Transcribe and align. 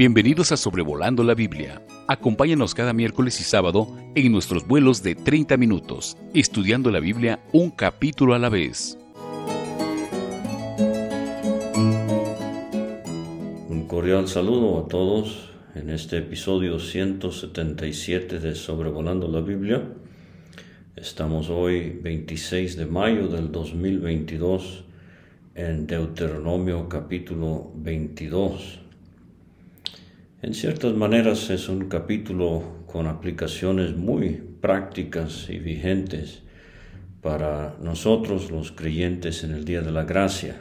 Bienvenidos 0.00 0.50
a 0.50 0.56
Sobrevolando 0.56 1.22
la 1.22 1.34
Biblia. 1.34 1.82
Acompáñanos 2.08 2.74
cada 2.74 2.94
miércoles 2.94 3.38
y 3.38 3.44
sábado 3.44 3.86
en 4.14 4.32
nuestros 4.32 4.66
vuelos 4.66 5.02
de 5.02 5.14
30 5.14 5.58
minutos, 5.58 6.16
estudiando 6.32 6.90
la 6.90 7.00
Biblia 7.00 7.40
un 7.52 7.70
capítulo 7.70 8.32
a 8.32 8.38
la 8.38 8.48
vez. 8.48 8.96
Un 13.68 13.84
cordial 13.86 14.26
saludo 14.26 14.82
a 14.82 14.88
todos 14.88 15.50
en 15.74 15.90
este 15.90 16.16
episodio 16.16 16.78
177 16.78 18.40
de 18.40 18.54
Sobrevolando 18.54 19.28
la 19.28 19.42
Biblia. 19.42 19.82
Estamos 20.96 21.50
hoy 21.50 21.90
26 22.02 22.78
de 22.78 22.86
mayo 22.86 23.28
del 23.28 23.52
2022 23.52 24.82
en 25.56 25.86
Deuteronomio 25.86 26.88
capítulo 26.88 27.70
22. 27.74 28.80
En 30.42 30.54
ciertas 30.54 30.94
maneras 30.94 31.50
es 31.50 31.68
un 31.68 31.90
capítulo 31.90 32.86
con 32.86 33.06
aplicaciones 33.06 33.94
muy 33.94 34.40
prácticas 34.62 35.50
y 35.50 35.58
vigentes 35.58 36.40
para 37.20 37.76
nosotros 37.82 38.50
los 38.50 38.72
creyentes 38.72 39.44
en 39.44 39.50
el 39.50 39.66
Día 39.66 39.82
de 39.82 39.92
la 39.92 40.04
Gracia. 40.04 40.56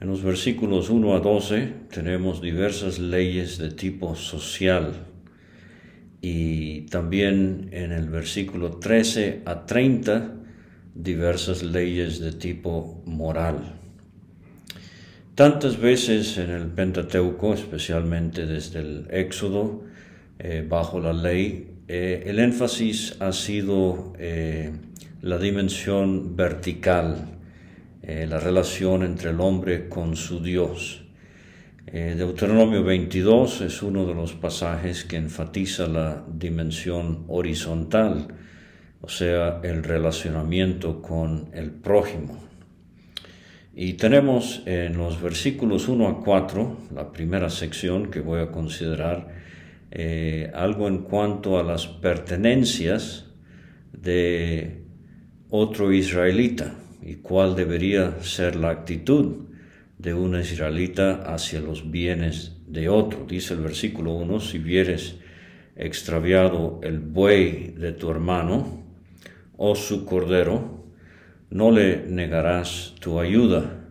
En 0.00 0.08
los 0.08 0.24
versículos 0.24 0.90
1 0.90 1.14
a 1.14 1.20
12 1.20 1.74
tenemos 1.92 2.42
diversas 2.42 2.98
leyes 2.98 3.58
de 3.58 3.70
tipo 3.70 4.16
social 4.16 5.06
y 6.20 6.86
también 6.86 7.68
en 7.70 7.92
el 7.92 8.08
versículo 8.08 8.78
13 8.78 9.42
a 9.44 9.64
30 9.64 10.34
diversas 10.92 11.62
leyes 11.62 12.18
de 12.18 12.32
tipo 12.32 13.00
moral. 13.06 13.78
Tantas 15.36 15.78
veces 15.78 16.38
en 16.38 16.48
el 16.48 16.66
Pentateuco, 16.68 17.52
especialmente 17.52 18.46
desde 18.46 18.80
el 18.80 19.06
Éxodo, 19.10 19.82
eh, 20.38 20.64
bajo 20.66 20.98
la 20.98 21.12
ley, 21.12 21.74
eh, 21.88 22.22
el 22.24 22.38
énfasis 22.38 23.20
ha 23.20 23.32
sido 23.32 24.14
eh, 24.18 24.72
la 25.20 25.36
dimensión 25.36 26.36
vertical, 26.36 27.32
la 28.02 28.38
relación 28.38 29.02
entre 29.02 29.30
el 29.30 29.40
hombre 29.40 29.88
con 29.88 30.14
su 30.14 30.40
Dios. 30.40 31.02
Deuteronomio 31.92 32.84
22 32.84 33.62
es 33.62 33.82
uno 33.82 34.06
de 34.06 34.14
los 34.14 34.32
pasajes 34.32 35.02
que 35.02 35.16
enfatiza 35.16 35.88
la 35.88 36.24
dimensión 36.32 37.24
horizontal, 37.26 38.28
o 39.00 39.08
sea, 39.08 39.58
el 39.64 39.82
relacionamiento 39.82 41.02
con 41.02 41.50
el 41.52 41.72
prójimo. 41.72 42.46
Y 43.78 43.92
tenemos 43.92 44.62
en 44.64 44.96
los 44.96 45.20
versículos 45.20 45.86
1 45.86 46.08
a 46.08 46.20
4, 46.24 46.76
la 46.94 47.12
primera 47.12 47.50
sección 47.50 48.10
que 48.10 48.20
voy 48.20 48.40
a 48.40 48.50
considerar, 48.50 49.28
eh, 49.90 50.50
algo 50.54 50.88
en 50.88 51.02
cuanto 51.02 51.58
a 51.58 51.62
las 51.62 51.86
pertenencias 51.86 53.26
de 53.92 54.82
otro 55.50 55.92
israelita 55.92 56.74
y 57.02 57.16
cuál 57.16 57.54
debería 57.54 58.22
ser 58.22 58.56
la 58.56 58.70
actitud 58.70 59.44
de 59.98 60.14
un 60.14 60.40
israelita 60.40 61.24
hacia 61.34 61.60
los 61.60 61.90
bienes 61.90 62.56
de 62.66 62.88
otro. 62.88 63.26
Dice 63.28 63.52
el 63.52 63.60
versículo 63.60 64.14
1, 64.14 64.40
si 64.40 64.56
vieres 64.56 65.16
extraviado 65.76 66.80
el 66.82 66.98
buey 66.98 67.74
de 67.76 67.92
tu 67.92 68.10
hermano 68.10 68.82
o 69.58 69.74
su 69.74 70.06
cordero, 70.06 70.85
no 71.50 71.70
le 71.70 72.06
negarás 72.08 72.94
tu 73.00 73.20
ayuda. 73.20 73.86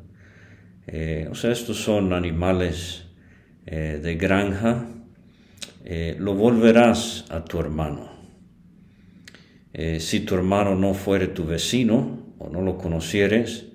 Eh, 0.88 1.28
o 1.32 1.36
sea, 1.36 1.52
estos 1.52 1.78
son 1.78 2.14
animales 2.14 3.06
eh, 3.66 4.00
de 4.02 4.16
granja, 4.16 4.86
eh, 5.84 6.16
lo 6.20 6.36
volverás 6.36 7.26
a 7.30 7.44
tu 7.44 7.60
hermano. 7.60 8.14
si 10.00 10.22
tu 10.22 10.36
hermano 10.36 10.74
no 10.74 10.94
fuere 10.94 11.28
tu 11.28 11.46
vecino 11.46 12.34
o 12.38 12.50
no 12.50 12.62
lo 12.62 12.78
conocieres, 12.78 13.66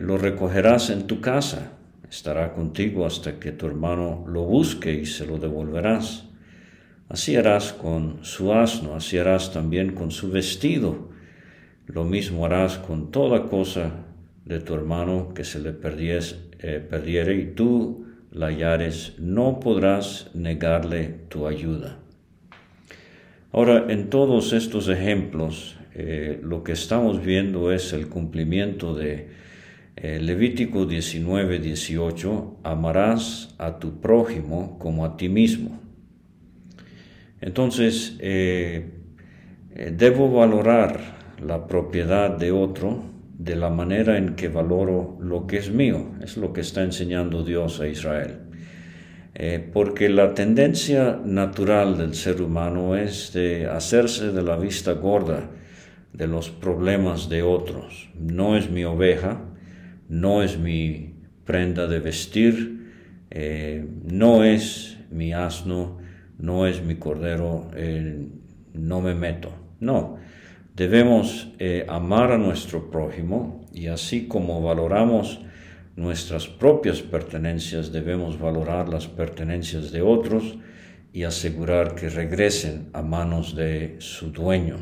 lo 0.00 0.18
recogerás 0.18 0.90
en 0.90 1.06
tu 1.06 1.22
casa, 1.22 1.78
estará 2.10 2.52
contigo 2.52 3.06
hasta 3.06 3.40
que 3.40 3.52
tu 3.52 3.64
hermano 3.66 4.26
lo 4.28 4.42
busque 4.42 4.92
y 4.92 5.06
se 5.06 5.26
lo 5.26 5.38
devolverás. 5.38 6.26
Así 7.08 7.36
harás 7.36 7.72
con 7.72 8.22
su 8.22 8.52
asno, 8.52 8.96
así 8.96 9.16
harás 9.16 9.50
también 9.50 9.94
con 9.94 10.10
su 10.10 10.30
vestido 10.30 11.13
lo 11.86 12.04
mismo 12.04 12.46
harás 12.46 12.78
con 12.78 13.10
toda 13.10 13.46
cosa 13.46 14.06
de 14.44 14.60
tu 14.60 14.74
hermano 14.74 15.32
que 15.34 15.44
se 15.44 15.58
le 15.58 15.70
eh, 15.70 16.86
perdiere 16.90 17.36
y 17.36 17.46
tú 17.54 18.06
la 18.30 18.46
hallares, 18.46 19.14
no 19.18 19.60
podrás 19.60 20.30
negarle 20.34 21.14
tu 21.28 21.46
ayuda. 21.46 21.98
Ahora, 23.52 23.86
en 23.88 24.10
todos 24.10 24.52
estos 24.52 24.88
ejemplos, 24.88 25.76
eh, 25.94 26.40
lo 26.42 26.64
que 26.64 26.72
estamos 26.72 27.24
viendo 27.24 27.70
es 27.70 27.92
el 27.92 28.08
cumplimiento 28.08 28.94
de 28.94 29.28
eh, 29.96 30.18
Levítico 30.20 30.86
19, 30.86 31.60
18, 31.60 32.60
amarás 32.64 33.54
a 33.58 33.78
tu 33.78 34.00
prójimo 34.00 34.78
como 34.78 35.04
a 35.04 35.16
ti 35.16 35.28
mismo. 35.28 35.80
Entonces, 37.40 38.18
debo 38.18 38.92
valorar 40.32 41.23
la 41.40 41.66
propiedad 41.66 42.30
de 42.30 42.52
otro 42.52 43.04
de 43.38 43.56
la 43.56 43.70
manera 43.70 44.16
en 44.16 44.36
que 44.36 44.48
valoro 44.48 45.18
lo 45.20 45.46
que 45.46 45.58
es 45.58 45.70
mío. 45.70 46.12
Es 46.22 46.36
lo 46.36 46.52
que 46.52 46.60
está 46.60 46.82
enseñando 46.82 47.42
Dios 47.42 47.80
a 47.80 47.88
Israel. 47.88 48.38
Eh, 49.34 49.68
porque 49.72 50.08
la 50.08 50.34
tendencia 50.34 51.20
natural 51.24 51.98
del 51.98 52.14
ser 52.14 52.40
humano 52.40 52.96
es 52.96 53.32
de 53.32 53.66
hacerse 53.66 54.30
de 54.30 54.42
la 54.42 54.56
vista 54.56 54.92
gorda 54.92 55.50
de 56.12 56.28
los 56.28 56.50
problemas 56.50 57.28
de 57.28 57.42
otros. 57.42 58.10
No 58.16 58.56
es 58.56 58.70
mi 58.70 58.84
oveja, 58.84 59.42
no 60.08 60.42
es 60.42 60.58
mi 60.58 61.14
prenda 61.44 61.88
de 61.88 61.98
vestir, 61.98 62.92
eh, 63.30 63.84
no 64.04 64.44
es 64.44 64.98
mi 65.10 65.32
asno, 65.32 65.98
no 66.38 66.68
es 66.68 66.82
mi 66.82 66.94
cordero, 66.94 67.70
eh, 67.74 68.28
no 68.72 69.00
me 69.00 69.14
meto. 69.14 69.50
No, 69.80 70.18
Debemos 70.74 71.52
eh, 71.60 71.86
amar 71.88 72.32
a 72.32 72.38
nuestro 72.38 72.90
prójimo 72.90 73.64
y 73.72 73.86
así 73.86 74.26
como 74.26 74.60
valoramos 74.60 75.38
nuestras 75.94 76.48
propias 76.48 77.00
pertenencias, 77.00 77.92
debemos 77.92 78.40
valorar 78.40 78.88
las 78.88 79.06
pertenencias 79.06 79.92
de 79.92 80.02
otros 80.02 80.58
y 81.12 81.22
asegurar 81.22 81.94
que 81.94 82.08
regresen 82.08 82.88
a 82.92 83.02
manos 83.02 83.54
de 83.54 83.94
su 84.00 84.32
dueño. 84.32 84.78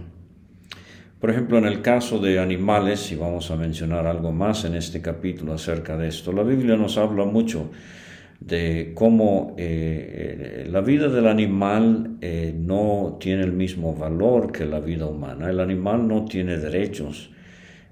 Por 1.20 1.28
ejemplo, 1.28 1.58
en 1.58 1.66
el 1.66 1.82
caso 1.82 2.18
de 2.18 2.38
animales, 2.38 3.12
y 3.12 3.16
vamos 3.16 3.50
a 3.50 3.56
mencionar 3.56 4.06
algo 4.06 4.32
más 4.32 4.64
en 4.64 4.74
este 4.74 5.02
capítulo 5.02 5.52
acerca 5.52 5.98
de 5.98 6.08
esto, 6.08 6.32
la 6.32 6.42
Biblia 6.42 6.74
nos 6.74 6.96
habla 6.96 7.26
mucho 7.26 7.70
de 8.46 8.92
cómo 8.94 9.54
eh, 9.56 10.66
la 10.68 10.80
vida 10.80 11.08
del 11.08 11.28
animal 11.28 12.16
eh, 12.20 12.52
no 12.56 13.18
tiene 13.20 13.42
el 13.42 13.52
mismo 13.52 13.94
valor 13.94 14.50
que 14.50 14.64
la 14.64 14.80
vida 14.80 15.06
humana. 15.06 15.50
El 15.50 15.60
animal 15.60 16.08
no 16.08 16.24
tiene 16.24 16.56
derechos 16.56 17.30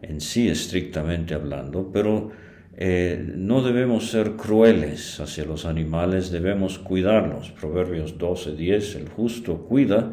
en 0.03 0.21
sí, 0.21 0.49
estrictamente 0.49 1.35
hablando, 1.35 1.91
pero 1.93 2.31
eh, 2.77 3.33
no 3.37 3.63
debemos 3.63 4.11
ser 4.11 4.33
crueles 4.33 5.21
hacia 5.21 5.45
los 5.45 5.67
animales, 5.67 6.31
debemos 6.31 6.79
cuidarlos. 6.79 7.51
Proverbios 7.51 8.19
12:10, 8.19 8.97
el 8.97 9.09
justo 9.09 9.59
cuida 9.59 10.13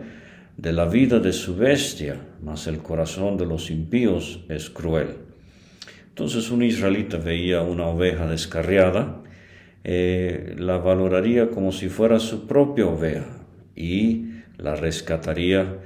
de 0.55 0.73
la 0.73 0.85
vida 0.85 1.19
de 1.19 1.33
su 1.33 1.55
bestia, 1.55 2.19
mas 2.43 2.67
el 2.67 2.79
corazón 2.79 3.37
de 3.37 3.45
los 3.45 3.71
impíos 3.71 4.43
es 4.49 4.69
cruel. 4.69 5.15
Entonces 6.09 6.51
un 6.51 6.63
israelita 6.63 7.17
veía 7.17 7.61
una 7.61 7.87
oveja 7.87 8.27
descarriada, 8.27 9.23
eh, 9.89 10.53
la 10.57 10.79
valoraría 10.79 11.49
como 11.49 11.71
si 11.71 11.87
fuera 11.87 12.19
su 12.19 12.45
propia 12.45 12.87
oveja 12.87 13.47
y 13.73 14.25
la 14.57 14.75
rescataría 14.75 15.77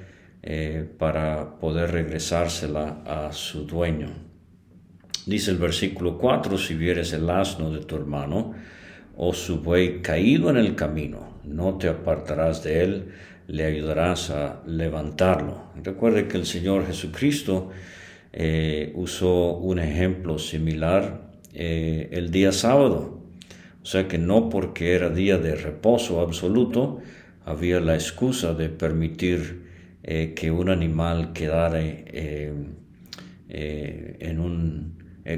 eh, 0.42 0.90
para 0.98 1.60
poder 1.60 1.92
regresársela 1.92 3.04
a 3.06 3.32
su 3.32 3.68
dueño. 3.68 4.08
Dice 5.28 5.52
el 5.52 5.58
versículo 5.58 6.18
4, 6.18 6.58
si 6.58 6.74
vieres 6.74 7.14
el 7.14 7.30
asno 7.30 7.70
de 7.70 7.86
tu 7.86 7.96
hermano 7.96 8.56
o 9.18 9.36
su 9.36 9.62
buey 9.62 10.02
caído 10.02 10.50
en 10.50 10.58
el 10.58 10.74
camino, 10.74 11.38
no 11.44 11.78
te 11.78 11.88
apartarás 11.88 12.64
de 12.64 12.84
él, 12.84 13.12
le 13.46 13.66
ayudarás 13.66 14.32
a 14.32 14.64
levantarlo. 14.66 15.66
Recuerde 15.84 16.28
que 16.28 16.38
el 16.38 16.48
Señor 16.48 16.88
Jesucristo 16.88 17.70
eh, 18.34 18.94
usó 18.96 19.58
un 19.58 19.78
ejemplo 19.78 20.40
similar 20.40 21.30
el 21.54 22.32
día 22.32 22.52
sábado. 22.52 23.21
O 23.84 23.86
sea 23.86 24.08
que 24.08 24.18
no 24.18 24.50
porque 24.50 24.94
era 24.94 25.10
día 25.10 25.38
de 25.38 25.56
reposo 25.56 26.22
absoluto, 26.22 27.02
había 27.46 27.80
la 27.80 27.96
excusa 27.96 28.54
de 28.54 28.70
permitir 28.70 29.66
eh, 30.04 30.34
que 30.36 30.52
un 30.52 30.70
animal 30.70 31.34
quedara 31.34 31.80
eh, 31.82 32.54
eh, 33.50 34.18
en 34.20 34.40
un, 34.40 34.94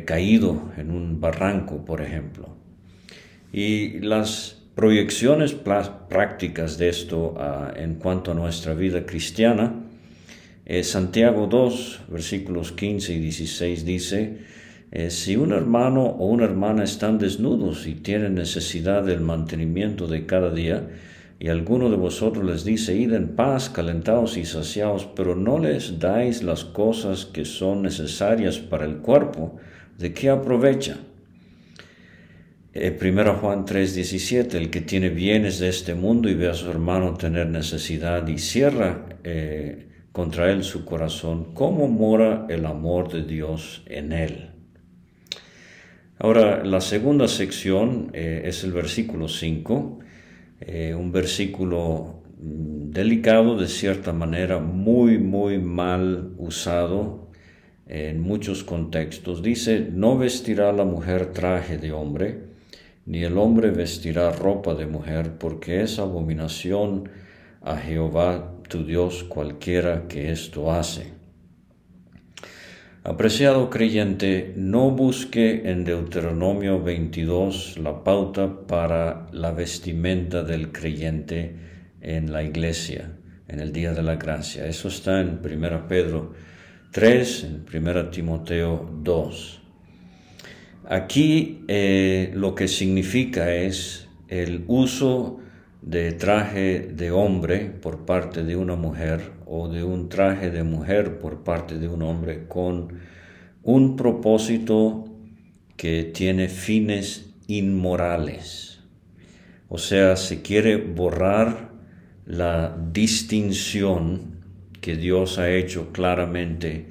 caído 0.05 0.71
en 0.77 0.91
un 0.91 1.21
barranco, 1.21 1.85
por 1.85 2.01
ejemplo. 2.01 2.55
Y 3.51 3.99
las 3.99 4.61
proyecciones 4.75 5.53
prácticas 5.53 6.77
de 6.77 6.89
esto 6.89 7.35
ah, 7.37 7.71
en 7.75 7.95
cuanto 7.95 8.31
a 8.31 8.33
nuestra 8.33 8.73
vida 8.73 9.05
cristiana, 9.05 9.79
Santiago 10.81 11.47
2, 11.47 12.03
versículos 12.07 12.71
15 12.71 13.13
y 13.13 13.19
16 13.19 13.83
dice, 13.83 14.37
eh, 14.95 15.09
si 15.09 15.35
un 15.37 15.53
hermano 15.53 16.03
o 16.03 16.27
una 16.27 16.43
hermana 16.43 16.83
están 16.83 17.17
desnudos 17.17 17.87
y 17.87 17.95
tienen 17.95 18.35
necesidad 18.35 19.01
del 19.03 19.21
mantenimiento 19.21 20.05
de 20.05 20.27
cada 20.27 20.51
día, 20.51 20.87
y 21.39 21.47
alguno 21.47 21.89
de 21.89 21.97
vosotros 21.97 22.45
les 22.45 22.63
dice, 22.63 22.95
id 22.95 23.11
en 23.13 23.29
paz, 23.29 23.71
calentados 23.71 24.37
y 24.37 24.45
saciados, 24.45 25.09
pero 25.15 25.35
no 25.35 25.57
les 25.57 25.97
dais 25.97 26.43
las 26.43 26.63
cosas 26.63 27.25
que 27.25 27.43
son 27.43 27.81
necesarias 27.81 28.59
para 28.59 28.85
el 28.85 28.97
cuerpo, 28.97 29.57
¿de 29.97 30.13
qué 30.13 30.29
aprovecha? 30.29 30.97
Eh, 32.71 32.91
primero 32.91 33.33
Juan 33.37 33.65
3:17, 33.65 34.57
el 34.59 34.69
que 34.69 34.81
tiene 34.81 35.09
bienes 35.09 35.57
de 35.57 35.69
este 35.69 35.95
mundo 35.95 36.29
y 36.29 36.35
ve 36.35 36.49
a 36.49 36.53
su 36.53 36.69
hermano 36.69 37.15
tener 37.15 37.47
necesidad 37.47 38.27
y 38.27 38.37
cierra 38.37 39.07
eh, 39.23 39.87
contra 40.11 40.51
él 40.51 40.63
su 40.63 40.85
corazón, 40.85 41.55
¿cómo 41.55 41.87
mora 41.87 42.45
el 42.47 42.67
amor 42.67 43.11
de 43.11 43.23
Dios 43.23 43.81
en 43.87 44.11
él? 44.11 44.52
Ahora, 46.19 46.63
la 46.63 46.79
segunda 46.79 47.27
sección 47.27 48.11
eh, 48.13 48.43
es 48.45 48.63
el 48.63 48.71
versículo 48.71 49.27
5, 49.27 49.99
un 50.97 51.11
versículo 51.11 52.23
mm, 52.39 52.91
delicado 52.91 53.57
de 53.57 53.67
cierta 53.67 54.13
manera, 54.13 54.59
muy, 54.59 55.17
muy 55.17 55.59
mal 55.59 56.31
usado 56.37 57.27
en 57.87 58.21
muchos 58.21 58.63
contextos. 58.63 59.41
Dice, 59.41 59.87
no 59.91 60.17
vestirá 60.17 60.71
la 60.71 60.85
mujer 60.85 61.33
traje 61.33 61.77
de 61.77 61.91
hombre, 61.91 62.53
ni 63.05 63.23
el 63.23 63.37
hombre 63.37 63.71
vestirá 63.71 64.31
ropa 64.31 64.73
de 64.75 64.87
mujer, 64.87 65.33
porque 65.37 65.81
es 65.81 65.99
abominación 65.99 67.09
a 67.61 67.77
Jehová 67.77 68.53
tu 68.69 68.85
Dios 68.85 69.23
cualquiera 69.23 70.07
que 70.07 70.31
esto 70.31 70.71
hace. 70.71 71.22
Apreciado 73.05 73.69
creyente, 73.69 74.53
no 74.55 74.89
busque 74.89 75.69
en 75.69 75.83
Deuteronomio 75.83 76.81
22 76.81 77.77
la 77.79 78.01
pauta 78.01 78.65
para 78.65 79.27
la 79.33 79.51
vestimenta 79.51 80.41
del 80.41 80.71
creyente 80.71 81.53
en 81.99 82.31
la 82.31 82.43
iglesia, 82.43 83.11
en 83.49 83.59
el 83.59 83.73
día 83.73 83.91
de 83.91 84.03
la 84.03 84.15
gracia. 84.15 84.65
Eso 84.65 84.87
está 84.87 85.19
en 85.19 85.41
1 85.43 85.87
Pedro 85.89 86.31
3, 86.91 87.43
en 87.43 87.87
1 87.87 88.09
Timoteo 88.09 88.89
2. 89.03 89.61
Aquí 90.87 91.65
eh, 91.67 92.31
lo 92.33 92.55
que 92.55 92.69
significa 92.69 93.53
es 93.53 94.07
el 94.29 94.63
uso 94.67 95.41
de 95.81 96.13
traje 96.13 96.79
de 96.79 97.11
hombre 97.11 97.69
por 97.81 98.05
parte 98.05 98.45
de 98.45 98.55
una 98.55 98.77
mujer 98.77 99.42
o 99.55 99.67
de 99.67 99.83
un 99.83 100.09
traje 100.09 100.49
de 100.49 100.63
mujer 100.63 101.19
por 101.19 101.43
parte 101.43 101.77
de 101.77 101.87
un 101.87 102.01
hombre 102.01 102.47
con 102.47 102.87
un 103.61 103.95
propósito 103.95 105.05
que 105.77 106.03
tiene 106.05 106.49
fines 106.49 107.35
inmorales. 107.45 108.79
O 109.69 109.77
sea, 109.77 110.15
se 110.15 110.41
quiere 110.41 110.77
borrar 110.77 111.69
la 112.25 112.75
distinción 112.91 114.39
que 114.81 114.95
Dios 114.95 115.37
ha 115.37 115.51
hecho 115.51 115.91
claramente 115.91 116.87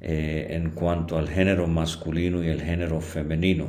eh, 0.00 0.46
en 0.52 0.70
cuanto 0.70 1.18
al 1.18 1.28
género 1.28 1.66
masculino 1.66 2.42
y 2.42 2.48
el 2.48 2.62
género 2.62 3.02
femenino. 3.02 3.68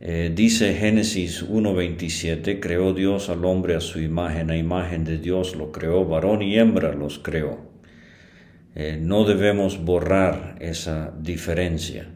Eh, 0.00 0.32
dice 0.34 0.74
Génesis 0.74 1.46
1.27, 1.46 2.58
creó 2.58 2.94
Dios 2.94 3.28
al 3.28 3.44
hombre 3.44 3.76
a 3.76 3.80
su 3.80 4.00
imagen, 4.00 4.50
a 4.50 4.56
imagen 4.56 5.04
de 5.04 5.18
Dios 5.18 5.54
lo 5.54 5.70
creó, 5.70 6.06
varón 6.06 6.42
y 6.42 6.58
hembra 6.58 6.94
los 6.94 7.18
creó. 7.18 7.58
Eh, 8.74 8.98
no 9.00 9.24
debemos 9.24 9.84
borrar 9.84 10.56
esa 10.60 11.12
diferencia. 11.20 12.08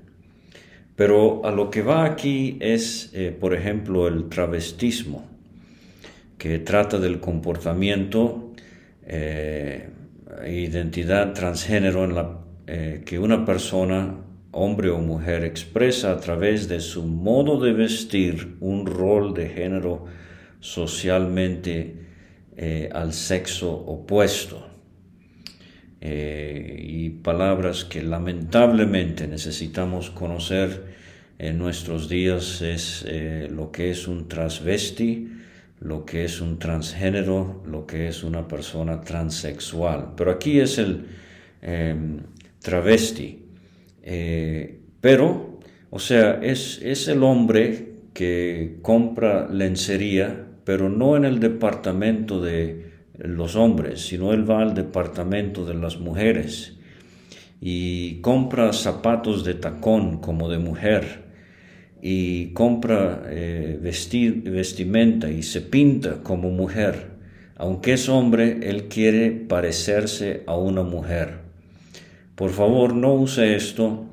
Pero 0.96 1.44
a 1.44 1.50
lo 1.50 1.70
que 1.70 1.82
va 1.82 2.04
aquí 2.04 2.56
es, 2.60 3.12
por 3.40 3.52
ejemplo, 3.52 4.06
el 4.06 4.28
travestismo, 4.28 5.28
que 6.38 6.60
trata 6.60 6.98
del 6.98 7.18
comportamiento 7.18 8.52
e 9.04 9.90
identidad 10.46 11.32
transgénero 11.32 12.04
en 12.04 12.14
la 12.14 12.44
eh, 12.66 13.02
que 13.04 13.18
una 13.18 13.44
persona, 13.44 14.14
hombre 14.54 14.90
o 14.90 14.98
mujer, 14.98 15.44
expresa 15.44 16.12
a 16.12 16.20
través 16.20 16.68
de 16.68 16.80
su 16.80 17.04
modo 17.04 17.60
de 17.60 17.72
vestir 17.72 18.56
un 18.60 18.86
rol 18.86 19.34
de 19.34 19.48
género 19.48 20.06
socialmente 20.60 21.96
eh, 22.56 22.88
al 22.92 23.12
sexo 23.12 23.72
opuesto. 23.72 24.68
Eh, 26.00 26.82
y 26.86 27.10
palabras 27.10 27.84
que 27.84 28.02
lamentablemente 28.02 29.26
necesitamos 29.26 30.10
conocer 30.10 30.94
en 31.38 31.58
nuestros 31.58 32.08
días 32.08 32.62
es 32.62 33.04
lo 33.50 33.72
que 33.72 33.90
es 33.90 34.06
un 34.06 34.28
transvesti, 34.28 35.32
lo 35.80 36.04
que 36.04 36.24
es 36.24 36.40
un 36.40 36.58
transgénero, 36.58 37.62
lo 37.66 37.86
que 37.86 38.08
es 38.08 38.22
una 38.22 38.46
persona 38.46 39.00
transexual. 39.00 40.12
Pero 40.16 40.30
aquí 40.30 40.60
es 40.60 40.78
el, 40.78 41.06
travesti. 42.64 43.43
Eh, 44.04 44.80
pero, 45.00 45.58
o 45.90 45.98
sea, 45.98 46.38
es, 46.42 46.80
es 46.82 47.08
el 47.08 47.22
hombre 47.22 47.94
que 48.12 48.78
compra 48.82 49.48
lencería, 49.50 50.46
pero 50.64 50.88
no 50.88 51.16
en 51.16 51.24
el 51.24 51.40
departamento 51.40 52.40
de 52.40 52.92
los 53.18 53.56
hombres, 53.56 54.06
sino 54.06 54.32
él 54.32 54.48
va 54.48 54.60
al 54.60 54.74
departamento 54.74 55.64
de 55.64 55.74
las 55.74 55.98
mujeres 55.98 56.76
y 57.60 58.20
compra 58.20 58.72
zapatos 58.72 59.44
de 59.44 59.54
tacón 59.54 60.18
como 60.18 60.50
de 60.50 60.58
mujer 60.58 61.24
y 62.02 62.48
compra 62.48 63.22
eh, 63.26 63.78
vestimenta 63.80 65.30
y 65.30 65.42
se 65.42 65.62
pinta 65.62 66.22
como 66.22 66.50
mujer. 66.50 67.14
Aunque 67.56 67.94
es 67.94 68.08
hombre, 68.10 68.58
él 68.68 68.88
quiere 68.88 69.30
parecerse 69.30 70.42
a 70.46 70.56
una 70.56 70.82
mujer. 70.82 71.43
Por 72.34 72.50
favor, 72.50 72.94
no 72.94 73.14
use 73.14 73.54
esto 73.54 74.06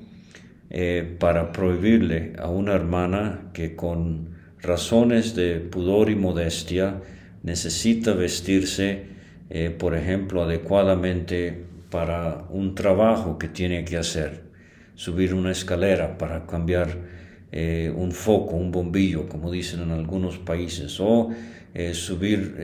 eh, 0.70 1.18
para 1.20 1.52
prohibirle 1.52 2.34
a 2.38 2.50
una 2.50 2.74
hermana 2.74 3.50
que 3.52 3.76
con 3.76 4.36
razones 4.62 5.34
de 5.36 5.60
pudor 5.60 6.12
y 6.12 6.16
modestia 6.16 7.02
necesita 7.42 8.14
vestirse, 8.14 9.06
eh, 9.50 9.72
por 9.72 9.96
ejemplo, 9.96 10.44
adecuadamente 10.44 11.66
para 11.90 12.46
un 12.52 12.76
trabajo 12.76 13.40
que 13.40 13.48
tiene 13.48 13.84
que 13.86 13.98
hacer, 13.98 14.44
subir 14.94 15.34
una 15.34 15.52
escalera 15.52 16.20
para 16.20 16.46
cambiar 16.46 16.90
eh, 17.52 17.92
un 17.96 18.12
foco, 18.12 18.56
un 18.56 18.72
bombillo, 18.72 19.28
como 19.28 19.50
dicen 19.50 19.82
en 19.82 19.92
algunos 19.92 20.38
países, 20.38 21.00
o 21.00 21.32
subir 21.94 22.56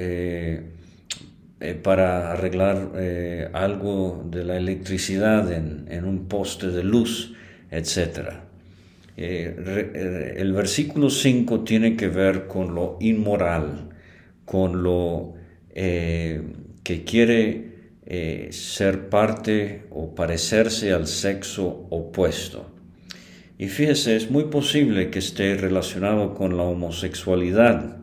eh, 1.60 1.74
para 1.74 2.34
arreglar 2.34 2.92
eh, 2.98 3.50
algo 3.52 4.24
de 4.30 4.44
la 4.44 4.58
electricidad 4.58 5.52
en, 5.52 6.06
un 6.06 6.28
poste 6.28 6.68
de 6.68 6.84
luz, 6.84 7.34
etc. 7.72 8.30
Eh, 9.18 10.36
el 10.38 10.54
versículo 10.54 11.10
5 11.10 11.62
tiene 11.62 11.96
que 11.96 12.10
ver 12.10 12.46
con 12.46 12.76
lo 12.76 12.98
inmoral, 13.00 13.90
con 14.46 14.84
lo 14.84 15.34
que 15.74 17.04
quiere 17.06 17.72
ser 18.52 19.10
parte 19.10 19.86
o 19.92 20.14
parecerse 20.16 20.92
al 20.92 21.08
sexo 21.08 21.88
opuesto. 21.90 22.72
Y 23.60 23.68
fíjese, 23.68 24.16
es 24.16 24.30
muy 24.32 24.46
posible 24.46 25.10
que 25.10 25.20
esté 25.20 25.56
relacionado 25.56 26.34
con 26.34 26.58
la 26.58 26.64
homosexualidad. 26.64 27.98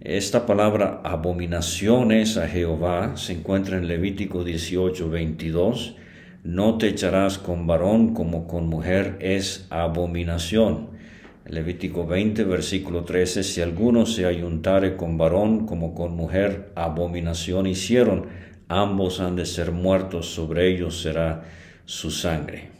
Esta 0.00 0.46
palabra 0.46 1.02
abominaciones 1.04 2.38
a 2.38 2.48
Jehová 2.48 3.18
se 3.18 3.34
encuentra 3.34 3.76
en 3.76 3.86
Levítico 3.86 4.44
18, 4.44 5.10
22. 5.10 5.94
No 6.42 6.78
te 6.78 6.88
echarás 6.88 7.36
con 7.36 7.66
varón 7.66 8.14
como 8.14 8.46
con 8.46 8.66
mujer 8.66 9.18
es 9.20 9.66
abominación. 9.68 10.88
Levítico 11.44 12.06
20, 12.06 12.44
versículo 12.44 13.04
13. 13.04 13.42
Si 13.42 13.60
alguno 13.60 14.06
se 14.06 14.24
ayuntare 14.24 14.96
con 14.96 15.18
varón 15.18 15.66
como 15.66 15.94
con 15.94 16.16
mujer, 16.16 16.72
abominación 16.76 17.66
hicieron. 17.66 18.24
Ambos 18.68 19.20
han 19.20 19.36
de 19.36 19.44
ser 19.44 19.70
muertos, 19.70 20.32
sobre 20.32 20.68
ellos 20.68 21.02
será 21.02 21.44
su 21.84 22.10
sangre. 22.10 22.70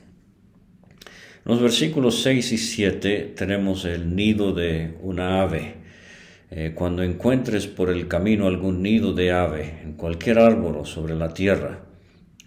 En 1.44 1.52
los 1.52 1.60
versículos 1.60 2.22
6 2.22 2.52
y 2.52 2.56
7 2.56 3.34
tenemos 3.36 3.84
el 3.84 4.16
nido 4.16 4.54
de 4.54 4.96
una 5.02 5.42
ave. 5.42 5.79
Eh, 6.50 6.72
cuando 6.74 7.02
encuentres 7.04 7.68
por 7.68 7.90
el 7.90 8.08
camino 8.08 8.48
algún 8.48 8.82
nido 8.82 9.12
de 9.12 9.30
ave 9.30 9.80
en 9.84 9.92
cualquier 9.92 10.40
árbol 10.40 10.76
o 10.76 10.84
sobre 10.84 11.14
la 11.14 11.32
tierra, 11.32 11.84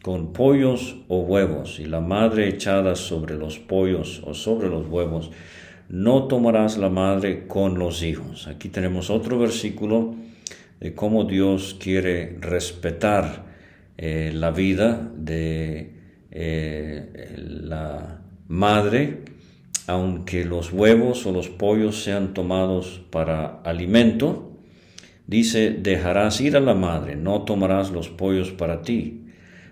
con 0.01 0.33
pollos 0.33 0.97
o 1.07 1.21
huevos, 1.21 1.79
y 1.79 1.85
la 1.85 2.01
madre 2.01 2.49
echada 2.49 2.95
sobre 2.95 3.35
los 3.35 3.59
pollos 3.59 4.21
o 4.25 4.33
sobre 4.33 4.67
los 4.67 4.87
huevos, 4.87 5.31
no 5.87 6.27
tomarás 6.27 6.77
la 6.77 6.89
madre 6.89 7.47
con 7.47 7.79
los 7.79 8.03
hijos. 8.03 8.47
Aquí 8.47 8.67
tenemos 8.67 9.09
otro 9.09 9.39
versículo 9.39 10.15
de 10.81 10.93
cómo 10.93 11.23
Dios 11.23 11.77
quiere 11.79 12.37
respetar 12.41 13.45
eh, 13.97 14.31
la 14.33 14.51
vida 14.51 15.09
de 15.15 15.93
eh, 16.31 17.35
la 17.37 18.21
madre, 18.49 19.19
aunque 19.87 20.45
los 20.45 20.71
huevos 20.71 21.25
o 21.25 21.31
los 21.31 21.49
pollos 21.49 22.03
sean 22.03 22.33
tomados 22.33 23.01
para 23.09 23.61
alimento. 23.63 24.51
Dice, 25.27 25.71
dejarás 25.71 26.41
ir 26.41 26.57
a 26.57 26.59
la 26.59 26.73
madre, 26.73 27.15
no 27.15 27.43
tomarás 27.43 27.91
los 27.91 28.09
pollos 28.09 28.51
para 28.51 28.81
ti, 28.81 29.25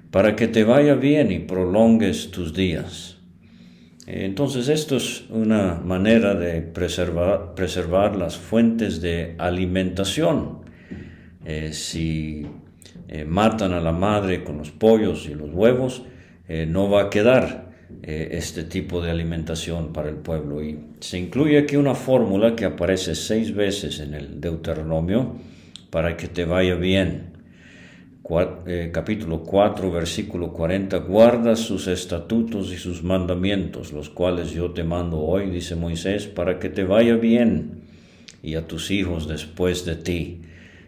para 0.10 0.36
que 0.36 0.48
te 0.48 0.63
vaya 0.63 0.96
bien 0.96 1.32
y 1.32 1.39
prolongues 1.39 2.32
tus 2.32 2.53
días. 2.53 3.18
Entonces 4.08 4.68
esto 4.68 4.98
es 4.98 5.25
una 5.30 5.75
manera 5.75 6.34
de 6.36 6.62
preservar, 6.62 7.53
preservar 7.53 8.15
las 8.15 8.38
fuentes 8.38 9.01
de 9.01 9.36
alimentación. 9.38 10.60
Eh, 11.46 11.72
si 11.74 12.46
eh, 13.08 13.25
matan 13.25 13.74
a 13.74 13.80
la 13.80 13.91
madre 13.91 14.44
con 14.44 14.58
los 14.58 14.72
pollos 14.72 15.27
y 15.30 15.36
los 15.36 15.51
huevos, 15.51 16.03
eh, 16.48 16.65
no 16.65 16.89
va 16.89 17.03
a 17.03 17.10
quedar 17.10 17.71
este 18.03 18.63
tipo 18.63 19.01
de 19.01 19.12
alimentación 19.12 19.93
para 19.93 20.10
el 20.10 20.15
pueblo. 20.15 20.63
Y 20.63 20.79
se 21.00 21.19
incluye 21.19 21.57
aquí 21.57 21.75
una 21.75 21.95
fórmula 21.95 22.55
que 22.55 22.65
aparece 22.65 23.15
seis 23.15 23.53
veces 23.53 24.00
en 24.00 24.13
el 24.13 24.41
Deuteronomio 24.41 25.36
para 25.89 26.17
que 26.17 26.27
te 26.27 26.45
vaya 26.45 26.75
bien. 26.75 27.31
Eh, 28.65 28.91
capítulo 28.93 29.43
4, 29.43 29.91
versículo 29.91 30.53
40, 30.53 31.00
guarda 31.00 31.57
sus 31.57 31.88
estatutos 31.88 32.71
y 32.71 32.77
sus 32.77 33.03
mandamientos, 33.03 33.91
los 33.91 34.10
cuales 34.10 34.51
yo 34.51 34.71
te 34.71 34.86
mando 34.86 35.19
hoy, 35.19 35.50
dice 35.50 35.75
Moisés, 35.75 36.27
para 36.27 36.57
que 36.57 36.69
te 36.69 36.86
vaya 36.86 37.15
bien 37.15 37.81
y 38.41 38.55
a 38.55 38.67
tus 38.67 38.89
hijos 38.89 39.27
después 39.27 39.83
de 39.83 39.98
ti. 39.98 40.41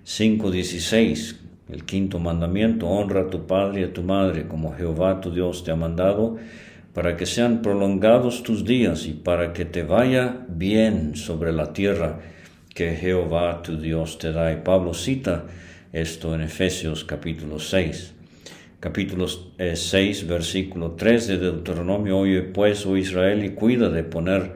5.16, 0.05 1.35
el 1.67 1.83
quinto 1.83 2.17
mandamiento, 2.17 2.87
honra 2.87 3.23
a 3.23 3.29
tu 3.29 3.45
padre 3.45 3.81
y 3.81 3.83
a 3.83 3.93
tu 3.93 4.03
madre, 4.03 4.47
como 4.47 4.73
Jehová 4.73 5.19
tu 5.19 5.29
Dios 5.29 5.65
te 5.65 5.71
ha 5.71 5.75
mandado, 5.75 6.37
para 6.93 7.17
que 7.17 7.25
sean 7.25 7.61
prolongados 7.61 8.43
tus 8.43 8.65
días 8.65 9.07
y 9.07 9.13
para 9.13 9.53
que 9.53 9.65
te 9.65 9.83
vaya 9.83 10.45
bien 10.47 11.15
sobre 11.15 11.51
la 11.51 11.73
tierra 11.73 12.19
que 12.73 12.95
Jehová 12.95 13.61
tu 13.63 13.77
Dios 13.77 14.19
te 14.19 14.31
da. 14.31 14.51
Y 14.53 14.57
Pablo 14.57 14.93
cita 14.93 15.45
esto 15.91 16.35
en 16.35 16.41
Efesios 16.41 17.03
capítulo 17.03 17.59
6. 17.59 18.13
Capítulo 18.79 19.27
6, 19.27 19.53
eh, 19.57 20.25
versículo 20.25 20.91
3 20.91 21.27
de 21.27 21.37
Deuteronomio, 21.37 22.17
oye 22.17 22.41
pues, 22.41 22.85
oh 22.85 22.97
Israel, 22.97 23.43
y 23.45 23.51
cuida 23.51 23.89
de 23.89 24.03
poner 24.03 24.51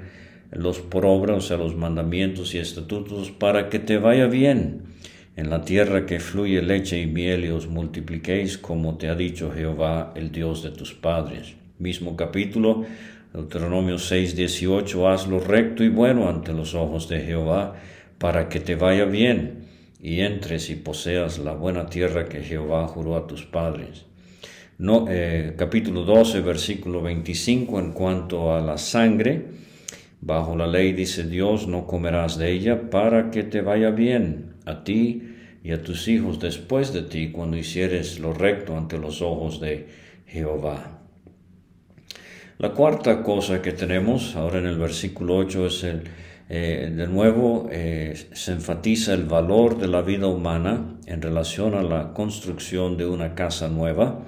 los 0.51 0.79
por 0.79 1.05
obra, 1.05 1.35
o 1.35 1.41
sea, 1.41 1.57
los 1.57 1.75
mandamientos 1.75 2.53
y 2.53 2.59
estatutos, 2.59 3.31
para 3.31 3.69
que 3.69 3.79
te 3.79 3.97
vaya 3.97 4.27
bien 4.27 4.83
en 5.37 5.49
la 5.49 5.63
tierra 5.63 6.05
que 6.05 6.19
fluye 6.19 6.61
leche 6.61 6.99
y 6.99 7.07
miel 7.07 7.45
y 7.45 7.49
os 7.49 7.67
multipliquéis, 7.67 8.57
como 8.57 8.97
te 8.97 9.07
ha 9.07 9.15
dicho 9.15 9.51
Jehová, 9.51 10.11
el 10.15 10.31
Dios 10.31 10.63
de 10.63 10.71
tus 10.71 10.93
padres. 10.93 11.56
Mismo 11.79 12.17
capítulo, 12.17 12.85
Deuteronomio 13.31 13.99
6, 13.99 14.35
18, 14.35 15.09
hazlo 15.09 15.39
recto 15.39 15.83
y 15.83 15.89
bueno 15.89 16.27
ante 16.27 16.51
los 16.51 16.73
ojos 16.73 17.07
de 17.07 17.19
Jehová, 17.19 17.75
para 18.17 18.49
que 18.49 18.59
te 18.59 18.73
vaya 18.73 19.05
bien 19.05 19.67
y 20.01 20.21
entres 20.21 20.71
y 20.71 20.75
poseas 20.75 21.37
la 21.37 21.53
buena 21.53 21.85
tierra 21.85 22.25
que 22.25 22.41
Jehová 22.41 22.87
juró 22.87 23.15
a 23.15 23.27
tus 23.27 23.45
padres. 23.45 24.05
Eh, 24.79 25.53
capítulo 25.55 26.03
12, 26.03 26.41
versículo 26.41 27.03
25, 27.03 27.79
en 27.79 27.91
cuanto 27.91 28.55
a 28.55 28.61
la 28.61 28.79
sangre, 28.79 29.45
bajo 30.19 30.55
la 30.55 30.65
ley 30.65 30.93
dice 30.93 31.25
Dios, 31.25 31.67
no 31.67 31.85
comerás 31.85 32.39
de 32.39 32.53
ella 32.53 32.89
para 32.89 33.29
que 33.29 33.43
te 33.43 33.61
vaya 33.61 33.91
bien 33.91 34.55
a 34.65 34.83
ti 34.83 35.35
y 35.63 35.73
a 35.73 35.83
tus 35.83 36.07
hijos 36.07 36.39
después 36.39 36.91
de 36.91 37.03
ti 37.03 37.31
cuando 37.31 37.55
hicieres 37.55 38.19
lo 38.19 38.33
recto 38.33 38.75
ante 38.75 38.97
los 38.97 39.21
ojos 39.21 39.59
de 39.59 39.87
Jehová. 40.25 41.06
La 42.59 42.71
cuarta 42.71 43.21
cosa 43.21 43.61
que 43.61 43.71
tenemos 43.71 44.35
ahora 44.35 44.57
en 44.57 44.65
el 44.65 44.79
versículo 44.79 45.35
8 45.35 45.67
es 45.67 45.83
el 45.83 46.03
eh, 46.49 46.91
de 46.95 47.07
nuevo, 47.07 47.67
eh, 47.71 48.15
se 48.31 48.53
enfatiza 48.53 49.13
el 49.13 49.25
valor 49.25 49.77
de 49.77 49.89
la 49.89 50.01
vida 50.01 50.27
humana 50.27 50.95
en 51.05 51.21
relación 51.21 51.75
a 51.75 51.83
la 51.83 52.13
construcción 52.13 52.95
de 52.95 53.05
una 53.05 53.35
casa 53.35 53.67
nueva. 53.67 54.25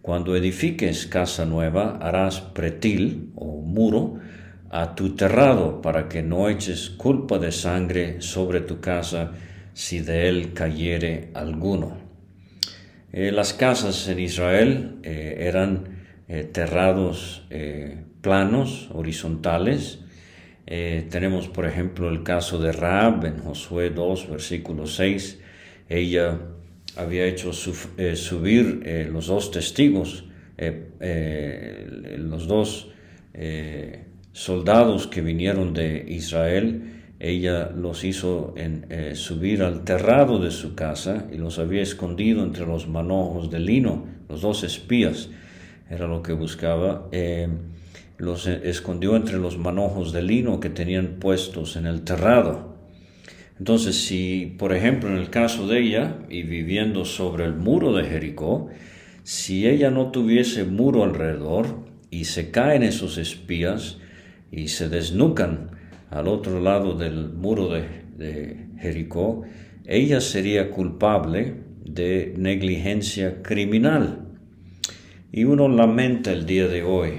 Cuando 0.00 0.36
edifiques 0.36 1.06
casa 1.06 1.44
nueva, 1.44 1.98
harás 2.00 2.40
pretil 2.40 3.32
o 3.34 3.60
muro 3.60 4.14
a 4.70 4.94
tu 4.94 5.16
terrado 5.16 5.82
para 5.82 6.08
que 6.08 6.22
no 6.22 6.48
eches 6.48 6.90
culpa 6.90 7.38
de 7.38 7.50
sangre 7.50 8.20
sobre 8.20 8.60
tu 8.60 8.80
casa 8.80 9.32
si 9.74 10.00
de 10.00 10.28
él 10.28 10.52
cayere 10.54 11.30
alguno. 11.34 11.98
Eh, 13.12 13.32
las 13.32 13.52
casas 13.52 14.06
en 14.08 14.20
Israel 14.20 15.00
eran 15.02 15.97
terrados 16.52 17.42
planos, 18.20 18.90
horizontales, 18.92 20.00
eh, 20.70 21.06
tenemos, 21.08 21.48
por 21.48 21.64
ejemplo, 21.64 22.10
el 22.10 22.22
caso 22.22 22.58
de 22.58 22.72
Raab 22.72 23.24
en 23.24 23.38
Josué 23.38 23.88
2, 23.88 24.28
versículo 24.28 24.86
6. 24.86 25.40
Ella 25.88 26.38
había 26.94 27.24
hecho 27.24 27.52
eh, 27.96 28.16
subir 28.16 28.82
eh, 28.84 29.08
los 29.10 29.28
dos 29.28 29.50
testigos, 29.50 30.26
los 32.18 32.48
dos 32.48 32.90
soldados 34.32 35.06
que 35.06 35.22
vinieron 35.22 35.72
de 35.72 36.04
Israel. 36.06 36.82
Ella 37.18 37.70
los 37.70 38.04
hizo 38.04 38.54
subir 39.14 39.62
al 39.62 39.84
terrado 39.84 40.38
de 40.38 40.50
su 40.50 40.74
casa 40.74 41.28
y 41.32 41.38
los 41.38 41.60
había 41.60 41.80
escondido 41.80 42.42
entre 42.42 42.66
los 42.66 42.88
manojos 42.88 43.50
de 43.50 43.60
lino, 43.60 44.06
los 44.28 44.40
dos 44.40 44.64
espías, 44.64 45.30
era 45.90 46.06
lo 46.06 46.22
que 46.22 46.32
buscaba 46.32 47.08
los 48.18 48.48
escondió 48.48 49.14
entre 49.14 49.38
los 49.38 49.58
manojos 49.58 50.12
de 50.12 50.22
lino 50.22 50.58
que 50.58 50.70
tenían 50.70 51.18
puestos 51.20 51.76
en 51.76 51.86
el 51.86 52.02
terrado. 52.02 52.76
Entonces, 53.58 53.96
si, 53.96 54.54
por 54.58 54.72
ejemplo, 54.72 55.08
en 55.08 55.16
el 55.16 55.30
caso 55.30 55.66
de 55.66 55.80
ella, 55.80 56.18
y 56.28 56.42
viviendo 56.42 57.04
sobre 57.04 57.44
el 57.44 57.54
muro 57.54 57.92
de 57.92 58.04
Jericó, 58.04 58.68
si 59.22 59.66
ella 59.66 59.90
no 59.90 60.10
tuviese 60.10 60.64
muro 60.64 61.04
alrededor 61.04 61.66
y 62.10 62.24
se 62.24 62.50
caen 62.50 62.82
esos 62.82 63.18
espías 63.18 63.98
y 64.50 64.68
se 64.68 64.88
desnucan 64.88 65.70
al 66.10 66.28
otro 66.28 66.60
lado 66.60 66.94
del 66.94 67.28
muro 67.30 67.68
de, 67.68 67.84
de 68.16 68.66
Jericó, 68.78 69.42
ella 69.86 70.20
sería 70.20 70.70
culpable 70.70 71.54
de 71.84 72.34
negligencia 72.36 73.42
criminal. 73.42 74.27
Y 75.30 75.44
uno 75.44 75.68
lamenta 75.68 76.32
el 76.32 76.46
día 76.46 76.68
de 76.68 76.82
hoy 76.82 77.12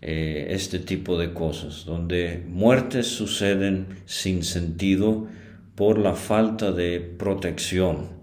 eh, 0.00 0.48
este 0.50 0.78
tipo 0.78 1.18
de 1.18 1.34
cosas, 1.34 1.84
donde 1.84 2.42
muertes 2.48 3.08
suceden 3.08 3.88
sin 4.06 4.42
sentido 4.42 5.26
por 5.74 5.98
la 5.98 6.14
falta 6.14 6.72
de 6.72 7.00
protección. 7.00 8.16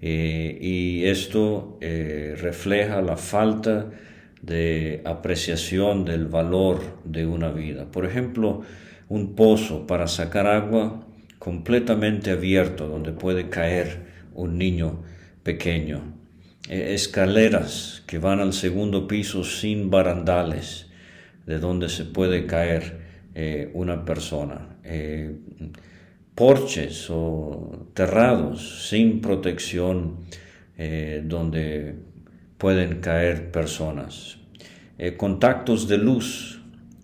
Eh, 0.00 0.58
y 0.60 1.04
esto 1.04 1.78
eh, 1.80 2.34
refleja 2.40 3.00
la 3.00 3.16
falta 3.16 3.90
de 4.42 5.02
apreciación 5.04 6.04
del 6.04 6.26
valor 6.26 6.80
de 7.04 7.26
una 7.26 7.52
vida. 7.52 7.92
Por 7.92 8.04
ejemplo, 8.04 8.62
un 9.08 9.36
pozo 9.36 9.86
para 9.86 10.08
sacar 10.08 10.48
agua 10.48 11.06
completamente 11.38 12.32
abierto 12.32 12.88
donde 12.88 13.12
puede 13.12 13.48
caer 13.48 14.00
un 14.34 14.58
niño 14.58 15.02
pequeño. 15.44 16.21
Escaleras 16.68 18.02
que 18.06 18.18
van 18.18 18.40
al 18.40 18.52
segundo 18.52 19.08
piso 19.08 19.44
sin 19.44 19.90
barandales 19.90 20.86
de 21.46 21.58
donde 21.58 21.88
se 21.88 22.04
puede 22.04 22.46
caer 22.46 23.00
eh, 23.34 23.70
una 23.74 24.04
persona. 24.04 24.76
Eh, 24.84 25.34
porches 26.34 27.08
o 27.10 27.88
terrados 27.94 28.88
sin 28.88 29.20
protección 29.20 30.18
eh, 30.78 31.22
donde 31.24 31.96
pueden 32.58 33.00
caer 33.00 33.50
personas. 33.50 34.38
contactos 35.16 35.88
de 35.88 35.98
luz 35.98 36.60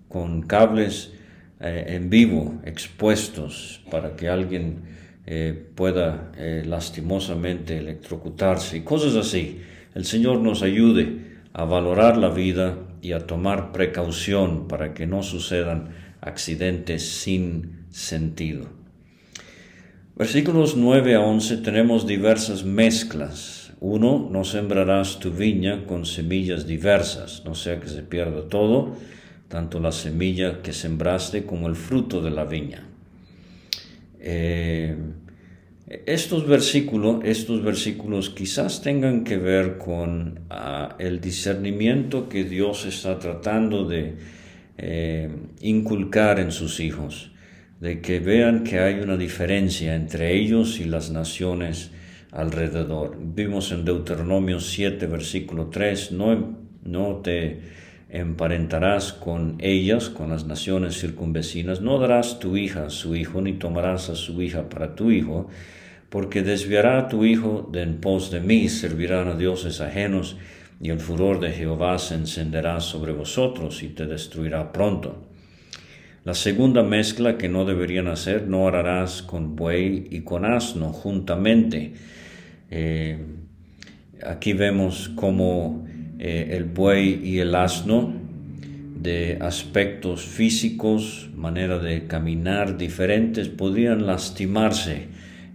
con 0.09 0.43
cables 0.43 1.13
en 1.59 2.09
vivo 2.11 2.61
expuestos 2.65 3.83
para 3.91 4.15
que 4.15 4.29
alguien 4.29 4.98
pueda 5.75 6.33
lastimosamente 6.65 7.79
electrocutarse 7.79 8.79
y 8.79 8.81
cosas 8.81 9.15
así. 9.15 9.61
El 9.95 10.05
Señor 10.05 10.41
nos 10.41 10.63
ayude 10.63 11.39
a 11.53 11.65
valorar 11.65 12.17
la 12.17 12.31
vida 12.31 12.79
y 13.03 13.13
a 13.13 13.27
tomar 13.27 13.73
precaución 13.73 14.69
para 14.69 14.95
que 14.95 15.07
no 15.07 15.23
sucedan 15.23 15.91
accidentes 16.21 17.09
sin 17.09 17.87
sentido. 17.91 18.67
Versículos 20.17 20.77
9 20.77 21.15
a 21.15 21.21
11 21.21 21.59
tenemos 21.59 22.07
diversas 22.07 22.65
mezclas. 22.65 23.73
Uno, 23.81 24.29
no 24.31 24.43
sembrarás 24.43 25.21
tu 25.21 25.31
viña 25.31 25.87
con 25.87 26.07
semillas 26.07 26.67
diversas, 26.67 27.45
no 27.45 27.55
sea 27.55 27.79
que 27.79 27.89
se 27.89 28.03
pierda 28.03 28.49
todo. 28.49 28.97
tanto 29.49 29.81
la 29.81 29.93
semilla 29.93 30.61
que 30.61 30.75
sembraste 30.75 31.47
como 31.47 31.69
el 31.69 31.75
fruto 31.77 32.21
de 32.21 32.31
la 32.31 32.45
viña. 32.45 32.88
Eh, 34.21 34.97
estos 36.05 36.47
versículos, 36.47 37.21
estos 37.25 37.63
versículos 37.65 38.29
quizás 38.31 38.83
tengan 38.83 39.25
que 39.25 39.39
ver 39.39 39.79
con 39.79 40.41
ah, 40.51 40.97
el 40.99 41.21
discernimiento 41.21 42.29
que 42.29 42.45
Dios 42.45 42.85
está 42.85 43.19
tratando 43.19 43.89
de 43.89 44.17
eh, 44.77 45.31
inculcar 45.63 46.41
en 46.41 46.53
sus 46.53 46.81
hijos, 46.81 47.33
de 47.81 48.03
que 48.03 48.21
vean 48.21 48.65
que 48.65 48.81
hay 48.81 49.01
una 49.01 49.17
diferencia 49.17 49.95
entre 49.95 50.37
ellos 50.37 50.79
y 50.79 50.85
las 50.85 51.11
naciones 51.11 51.91
alrededor. 52.33 53.17
Vimos 53.19 53.73
en 53.73 53.85
Deuteronomio 53.85 54.61
7, 54.61 55.07
versículo 55.07 55.69
3, 55.69 56.13
no, 56.13 56.59
no 56.85 57.17
te 57.17 57.61
emparentarás 58.09 59.13
con 59.13 59.57
ellas, 59.59 60.09
con 60.09 60.31
las 60.31 60.47
naciones 60.47 60.99
circunvecinas, 60.99 61.81
no 61.81 61.99
darás 61.99 62.39
tu 62.39 62.57
hija 62.57 62.87
a 62.87 62.91
su 62.91 63.15
hijo, 63.15 63.43
ni 63.43 63.55
tomarás 63.55 64.09
a 64.09 64.15
su 64.15 64.41
hija 64.41 64.69
para 64.69 64.95
tu 64.95 65.11
hijo, 65.11 65.49
porque 66.09 66.43
desviará 66.43 66.99
a 66.99 67.09
tu 67.09 67.25
hijo 67.25 67.69
de 67.71 67.83
en 67.83 68.01
pos 68.01 68.31
de 68.31 68.41
mí, 68.41 68.69
servirán 68.69 69.29
a 69.29 69.35
dioses 69.35 69.81
ajenos, 69.81 70.37
y 70.81 70.91
el 70.91 71.01
furor 71.01 71.41
de 71.41 71.51
Jehová 71.51 71.99
se 71.99 72.15
encenderá 72.15 72.81
sobre 72.81 73.13
vosotros 73.13 73.83
y 73.83 73.89
te 73.89 74.07
destruirá 74.07 74.73
pronto. 74.73 75.25
La 76.25 76.35
segunda 76.35 76.83
mezcla 76.83 77.37
que 77.37 77.49
no 77.49 77.65
deberían 77.65 78.07
hacer, 78.07 78.47
no 78.47 78.69
harás 78.69 79.23
con 79.23 79.57
buey 79.57 80.07
y 80.11 80.21
con 80.21 80.45
asno 80.45 80.93
juntamente. 80.93 81.95
Eh, 82.71 83.19
aquí 84.23 84.53
vemos 84.53 85.09
como 85.09 85.88
eh, 86.19 86.49
el 86.53 86.65
buey 86.65 87.21
y 87.23 87.39
el 87.39 87.55
asno, 87.55 88.13
de 89.01 89.39
aspectos 89.41 90.23
físicos, 90.23 91.31
manera 91.35 91.79
de 91.79 92.07
caminar 92.07 92.77
diferentes, 92.77 93.49
podrían 93.49 94.07
lastimarse 94.07 95.07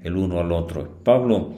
el 0.04 0.16
uno 0.16 0.40
al 0.40 0.52
otro. 0.52 1.00
Pablo 1.04 1.54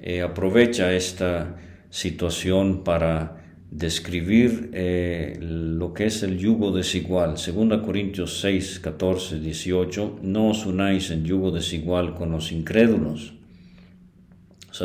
eh, 0.00 0.22
aprovecha 0.22 0.94
esta 0.94 1.56
situación 1.90 2.84
para 2.84 3.44
describir 3.70 4.70
eh, 4.72 5.36
lo 5.40 5.92
que 5.92 6.06
es 6.06 6.22
el 6.22 6.38
yugo 6.38 6.72
desigual. 6.72 7.34
2 7.34 7.82
Corintios 7.82 8.40
6, 8.40 8.80
14, 8.80 9.40
18, 9.40 10.20
no 10.22 10.48
os 10.48 10.64
unáis 10.64 11.10
en 11.10 11.24
yugo 11.24 11.50
desigual 11.50 12.14
con 12.14 12.30
los 12.30 12.52
incrédulos. 12.52 13.35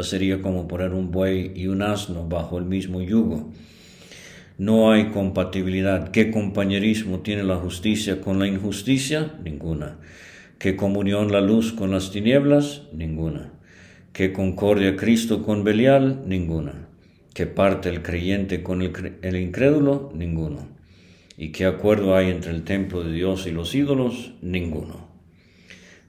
Sería 0.04 0.42
como 0.42 0.68
poner 0.68 0.94
un 0.94 1.12
buey 1.12 1.52
y 1.56 1.68
un 1.68 1.82
asno 1.82 2.28
bajo 2.28 2.58
el 2.58 2.66
mismo 2.66 3.02
yugo. 3.02 3.52
No 4.58 4.92
hay 4.92 5.10
compatibilidad. 5.10 6.12
¿Qué 6.12 6.32
compañerismo 6.32 7.20
tiene 7.20 7.44
la 7.44 7.58
justicia 7.58 8.22
con 8.22 8.40
la 8.40 8.48
injusticia? 8.48 9.34
Ninguna. 9.44 9.98
¿Qué 10.60 10.76
comunión 10.76 11.32
la 11.32 11.42
luz 11.42 11.74
con 11.74 11.92
las 11.92 12.12
tinieblas? 12.12 12.84
Ninguna. 12.94 13.52
¿Qué 14.14 14.32
concordia 14.32 14.96
Cristo 14.96 15.44
con 15.44 15.64
Belial? 15.64 16.22
Ninguna. 16.26 16.90
¿Qué 17.34 17.46
parte 17.46 17.90
el 17.90 18.02
creyente 18.02 18.62
con 18.62 18.82
el, 18.82 19.36
incrédulo? 19.36 20.12
Ninguno. 20.14 20.68
¿Y 21.38 21.54
qué 21.54 21.66
acuerdo 21.66 22.16
hay 22.16 22.30
entre 22.30 22.52
el 22.52 22.64
templo 22.64 23.04
de 23.04 23.14
Dios 23.14 23.48
y 23.48 23.52
los 23.52 23.74
ídolos? 23.74 24.34
Ninguno. 24.42 25.11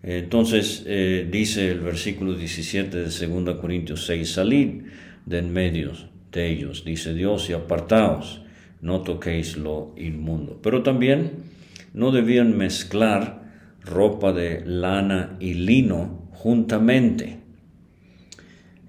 Entonces 0.02 0.82
eh, 0.87 1.28
dice 1.30 1.71
el 1.71 1.80
versículo 1.80 2.35
17 2.35 2.97
de 2.97 3.04
2 3.04 3.56
Corintios 3.56 4.04
6, 4.06 4.30
salid 4.30 4.82
de 5.26 5.38
en 5.38 5.52
medio 5.52 5.92
de 6.32 6.50
ellos, 6.50 6.85
dice 6.85 7.14
Dios, 7.14 7.49
y 7.50 7.52
apartaos, 7.52 8.42
no 8.80 9.02
toquéis 9.02 9.56
lo 9.56 9.94
inmundo. 9.97 10.59
Pero 10.61 10.82
también 10.82 11.44
no 11.94 12.11
debían 12.11 12.56
mezclar 12.56 13.42
ropa 13.85 14.32
de 14.32 14.64
lana 14.66 15.36
y 15.38 15.54
lino 15.54 16.28
juntamente. 16.32 17.38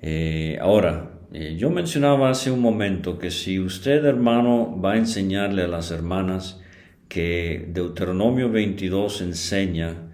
Eh, 0.02 0.58
ahora, 0.62 1.12
eh, 1.32 1.56
yo 1.58 1.70
mencionaba 1.70 2.30
hace 2.30 2.50
un 2.50 2.60
momento 2.60 3.20
que 3.20 3.30
si 3.30 3.60
usted, 3.60 4.04
hermano, 4.06 4.80
va 4.84 4.94
a 4.94 4.98
enseñarle 4.98 5.64
a 5.64 5.68
las 5.68 5.92
hermanas 5.92 6.60
que 7.08 7.68
Deuteronomio 7.72 8.50
22 8.50 9.22
enseña 9.22 10.13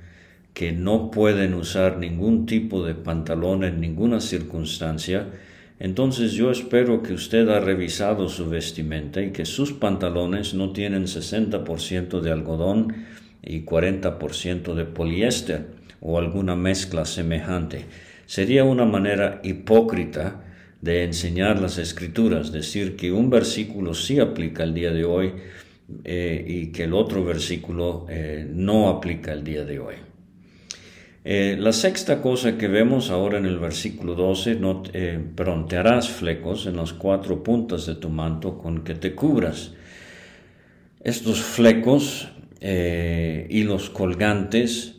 que 0.54 0.72
no 0.72 1.12
pueden 1.12 1.54
usar 1.54 1.98
ningún 1.98 2.46
tipo 2.46 2.86
de 2.86 2.96
pantalón 2.96 3.64
en 3.64 3.80
ninguna 3.80 4.20
circunstancia, 4.20 5.28
entonces 5.80 6.34
yo 6.34 6.52
espero 6.52 7.02
que 7.02 7.14
usted 7.14 7.48
ha 7.48 7.62
revisado 7.62 8.28
su 8.28 8.50
vestimenta 8.50 9.22
y 9.22 9.32
que 9.32 9.46
sus 9.46 9.72
pantalones 9.72 10.54
no 10.54 10.74
tienen 10.74 11.06
60% 11.06 12.20
de 12.20 12.32
algodón 12.32 12.94
y 13.42 13.62
40% 13.62 14.74
de 14.74 14.86
poliéster 14.86 15.68
o 16.02 16.18
alguna 16.18 16.56
mezcla 16.56 17.06
semejante. 17.06 17.86
Sería 18.26 18.66
una 18.66 18.86
manera 18.86 19.40
hipócrita 19.44 20.44
de 20.82 21.04
enseñar 21.04 21.62
las 21.62 21.78
escrituras, 21.78 22.52
decir 22.52 22.96
que 22.96 23.12
un 23.12 23.30
versículo 23.30 23.94
sí 23.94 24.20
aplica 24.20 24.64
el 24.64 24.74
día 24.74 24.92
de 24.92 25.06
hoy 25.06 25.34
eh, 26.04 26.44
y 26.48 26.68
que 26.68 26.84
el 26.84 26.94
otro 26.94 27.24
versículo 27.24 28.06
eh, 28.10 28.46
no 28.50 28.90
aplica 28.90 29.34
el 29.34 29.44
día 29.44 29.66
de 29.66 29.80
hoy. 29.80 29.96
Eh, 31.26 31.58
la 31.60 31.74
sexta 31.74 32.22
cosa 32.22 32.58
que 32.58 32.68
vemos 32.68 33.10
ahora 33.10 33.38
en 33.38 33.46
el 33.46 33.60
versículo 33.60 34.16
12, 34.16 34.56
no, 34.56 34.84
perdón, 35.36 35.68
te 35.68 35.78
harás 35.78 36.10
flecos 36.10 36.66
en 36.66 36.78
las 36.78 36.94
cuatro 36.94 37.44
puntas 37.44 37.86
de 37.86 37.96
tu 37.96 38.10
manto 38.10 38.58
con 38.58 38.84
que 38.84 38.96
te 38.96 39.14
cubras. 39.14 39.72
Estos 41.02 41.42
flecos 41.42 42.30
eh, 42.62 43.48
y 43.50 43.64
los 43.64 43.90
colgantes. 43.90 44.96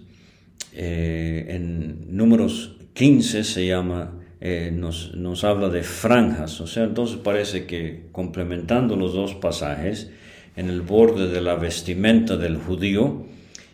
Eh, 0.72 1.46
en 1.48 2.16
números 2.16 2.76
15 2.94 3.44
se 3.44 3.66
llama, 3.66 4.12
eh, 4.40 4.70
nos, 4.72 5.14
nos, 5.14 5.42
habla 5.42 5.68
de 5.68 5.82
franjas, 5.82 6.60
o 6.60 6.66
sea, 6.66 6.84
entonces 6.84 7.16
parece 7.16 7.66
que 7.66 8.04
complementando 8.12 8.94
los 8.94 9.12
dos 9.12 9.34
pasajes, 9.34 10.10
en 10.56 10.70
el 10.70 10.80
borde 10.80 11.28
de 11.28 11.40
la 11.40 11.56
vestimenta 11.56 12.36
del 12.36 12.56
judío 12.56 13.26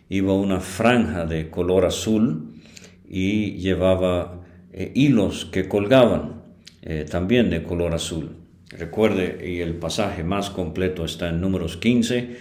iba 0.09 0.35
una 0.35 0.61
franja 0.61 1.27
de 1.27 1.51
color 1.51 1.85
azul 1.85 2.55
y 3.09 3.53
llevaba 3.53 4.43
hilos 4.95 5.45
que 5.47 5.69
colgaban 5.69 6.43
también 7.11 7.51
de 7.51 7.63
color 7.63 7.95
azul. 7.95 8.37
Recuerde, 8.71 9.49
y 9.49 9.61
el 9.61 9.75
pasaje 9.75 10.25
más 10.25 10.51
completo 10.51 11.05
está 11.05 11.29
en 11.29 11.41
números 11.41 11.77
15, 11.77 12.37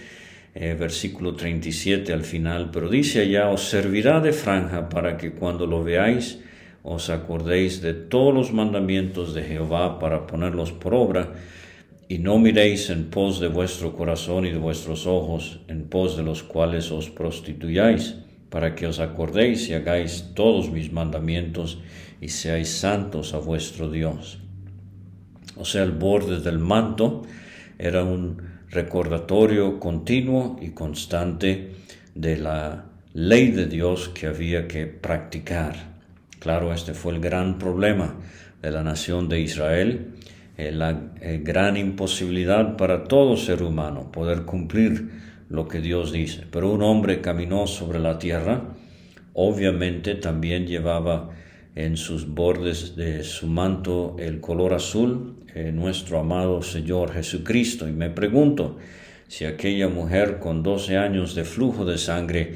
eh, 0.58 0.74
versículo 0.78 1.34
37 1.34 2.12
al 2.12 2.24
final, 2.24 2.70
pero 2.72 2.88
dice 2.88 3.20
allá, 3.20 3.50
os 3.50 3.68
servirá 3.68 4.20
de 4.20 4.32
franja 4.32 4.88
para 4.88 5.18
que 5.18 5.32
cuando 5.32 5.66
lo 5.66 5.84
veáis 5.84 6.40
os 6.82 7.10
acordéis 7.10 7.82
de 7.82 7.94
todos 7.94 8.32
los 8.32 8.52
mandamientos 8.52 9.34
de 9.34 9.42
Jehová 9.42 9.98
para 9.98 10.26
ponerlos 10.26 10.72
por 10.72 10.94
obra, 10.94 11.34
y 12.08 12.18
no 12.18 12.38
miréis 12.38 12.90
en 12.90 13.10
pos 13.10 13.40
de 13.40 13.48
vuestro 13.48 13.94
corazón 13.94 14.46
y 14.46 14.50
de 14.50 14.58
vuestros 14.58 15.06
ojos, 15.06 15.60
en 15.68 15.88
pos 15.88 16.16
de 16.16 16.22
los 16.22 16.42
cuales 16.42 16.92
os 16.92 17.10
prostituyáis, 17.10 18.16
para 18.48 18.74
que 18.74 18.86
os 18.86 19.00
acordéis 19.00 19.68
y 19.68 19.74
hagáis 19.74 20.32
todos 20.34 20.70
mis 20.70 20.92
mandamientos 20.92 21.78
y 22.20 22.28
seáis 22.28 22.68
santos 22.68 23.34
a 23.34 23.38
vuestro 23.38 23.90
Dios. 23.90 24.38
O 25.56 25.64
sea, 25.64 25.82
el 25.82 25.92
borde 25.92 26.40
del 26.40 26.58
manto 26.58 27.22
era 27.78 28.04
un 28.04 28.40
recordatorio 28.70 29.80
continuo 29.80 30.58
y 30.60 30.70
constante 30.70 31.72
de 32.14 32.36
la 32.36 32.86
ley 33.14 33.50
de 33.50 33.66
Dios 33.66 34.10
que 34.10 34.26
había 34.26 34.68
que 34.68 34.86
practicar. 34.86 35.96
Claro, 36.38 36.72
este 36.72 36.94
fue 36.94 37.14
el 37.14 37.20
gran 37.20 37.58
problema 37.58 38.16
de 38.62 38.70
la 38.70 38.82
nación 38.82 39.28
de 39.28 39.40
Israel, 39.40 40.15
eh, 40.56 40.72
la 40.72 41.12
eh, 41.20 41.40
gran 41.42 41.76
imposibilidad 41.76 42.76
para 42.76 43.04
todo 43.04 43.36
ser 43.36 43.62
humano 43.62 44.10
poder 44.10 44.42
cumplir 44.42 45.10
lo 45.48 45.68
que 45.68 45.80
Dios 45.80 46.12
dice. 46.12 46.44
Pero 46.50 46.72
un 46.72 46.82
hombre 46.82 47.20
caminó 47.20 47.66
sobre 47.66 47.98
la 47.98 48.18
tierra, 48.18 48.74
obviamente 49.34 50.14
también 50.14 50.66
llevaba 50.66 51.30
en 51.74 51.98
sus 51.98 52.26
bordes 52.26 52.96
de 52.96 53.22
su 53.22 53.46
manto 53.46 54.16
el 54.18 54.40
color 54.40 54.72
azul, 54.72 55.36
eh, 55.54 55.72
nuestro 55.72 56.18
amado 56.18 56.62
Señor 56.62 57.12
Jesucristo. 57.12 57.86
Y 57.86 57.92
me 57.92 58.08
pregunto 58.08 58.78
si 59.28 59.44
aquella 59.44 59.88
mujer 59.88 60.38
con 60.38 60.62
12 60.62 60.96
años 60.96 61.34
de 61.34 61.44
flujo 61.44 61.84
de 61.84 61.98
sangre 61.98 62.54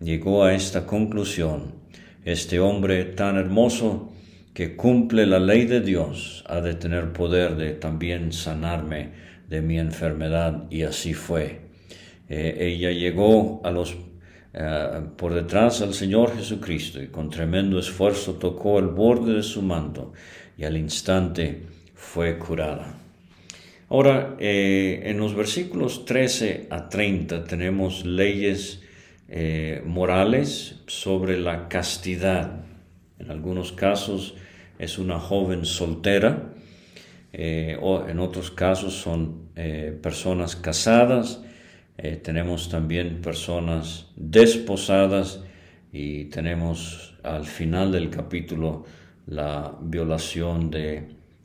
llegó 0.00 0.44
a 0.44 0.54
esta 0.54 0.86
conclusión. 0.86 1.74
Este 2.24 2.60
hombre 2.60 3.04
tan 3.04 3.36
hermoso 3.36 4.11
que 4.54 4.76
cumple 4.76 5.26
la 5.26 5.38
ley 5.38 5.64
de 5.64 5.80
Dios 5.80 6.44
ha 6.46 6.60
de 6.60 6.74
tener 6.74 7.12
poder 7.12 7.56
de 7.56 7.72
también 7.72 8.32
sanarme 8.32 9.10
de 9.48 9.62
mi 9.62 9.78
enfermedad 9.78 10.64
y 10.70 10.82
así 10.82 11.14
fue. 11.14 11.60
Eh, 12.28 12.56
ella 12.60 12.90
llegó 12.90 13.60
a 13.64 13.70
los 13.70 13.96
eh, 14.54 15.00
por 15.16 15.32
detrás 15.32 15.80
al 15.80 15.94
Señor 15.94 16.36
Jesucristo 16.36 17.02
y 17.02 17.08
con 17.08 17.30
tremendo 17.30 17.78
esfuerzo 17.78 18.34
tocó 18.34 18.78
el 18.78 18.88
borde 18.88 19.34
de 19.34 19.42
su 19.42 19.62
manto 19.62 20.12
y 20.58 20.64
al 20.64 20.76
instante 20.76 21.62
fue 21.94 22.38
curada. 22.38 22.94
Ahora, 23.88 24.36
eh, 24.38 25.02
en 25.04 25.18
los 25.18 25.34
versículos 25.34 26.04
13 26.04 26.66
a 26.70 26.88
30 26.88 27.44
tenemos 27.44 28.04
leyes 28.04 28.80
morales 29.86 30.82
sobre 30.86 31.38
la 31.38 31.66
castidad. 31.66 32.66
En 33.18 33.30
algunos 33.30 33.72
casos 33.72 34.34
es 34.82 34.98
una 34.98 35.18
joven 35.18 35.64
soltera, 35.64 36.52
eh, 37.32 37.78
o 37.80 38.06
en 38.06 38.18
otros 38.18 38.50
casos 38.50 38.94
son 38.94 39.42
personas 40.02 40.56
casadas, 40.56 41.42
tenemos 42.22 42.70
también 42.70 43.20
personas 43.20 44.06
desposadas 44.16 45.40
y 45.92 46.24
tenemos 46.24 47.14
al 47.22 47.44
final 47.44 47.92
del 47.92 48.08
capítulo 48.08 48.84
la 49.26 49.76
violación 49.80 50.70
de 50.70 51.04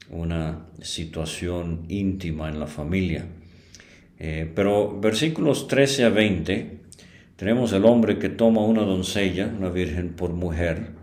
una 0.09 0.67
situación 0.81 1.85
íntima 1.89 2.49
en 2.49 2.59
la 2.59 2.67
familia. 2.67 3.25
Eh, 4.19 4.51
pero 4.53 4.99
versículos 4.99 5.67
13 5.67 6.05
a 6.05 6.09
20, 6.09 6.79
tenemos 7.35 7.73
el 7.73 7.85
hombre 7.85 8.17
que 8.17 8.29
toma 8.29 8.61
una 8.61 8.81
doncella, 8.81 9.47
una 9.47 9.69
virgen 9.69 10.13
por 10.13 10.31
mujer, 10.31 10.96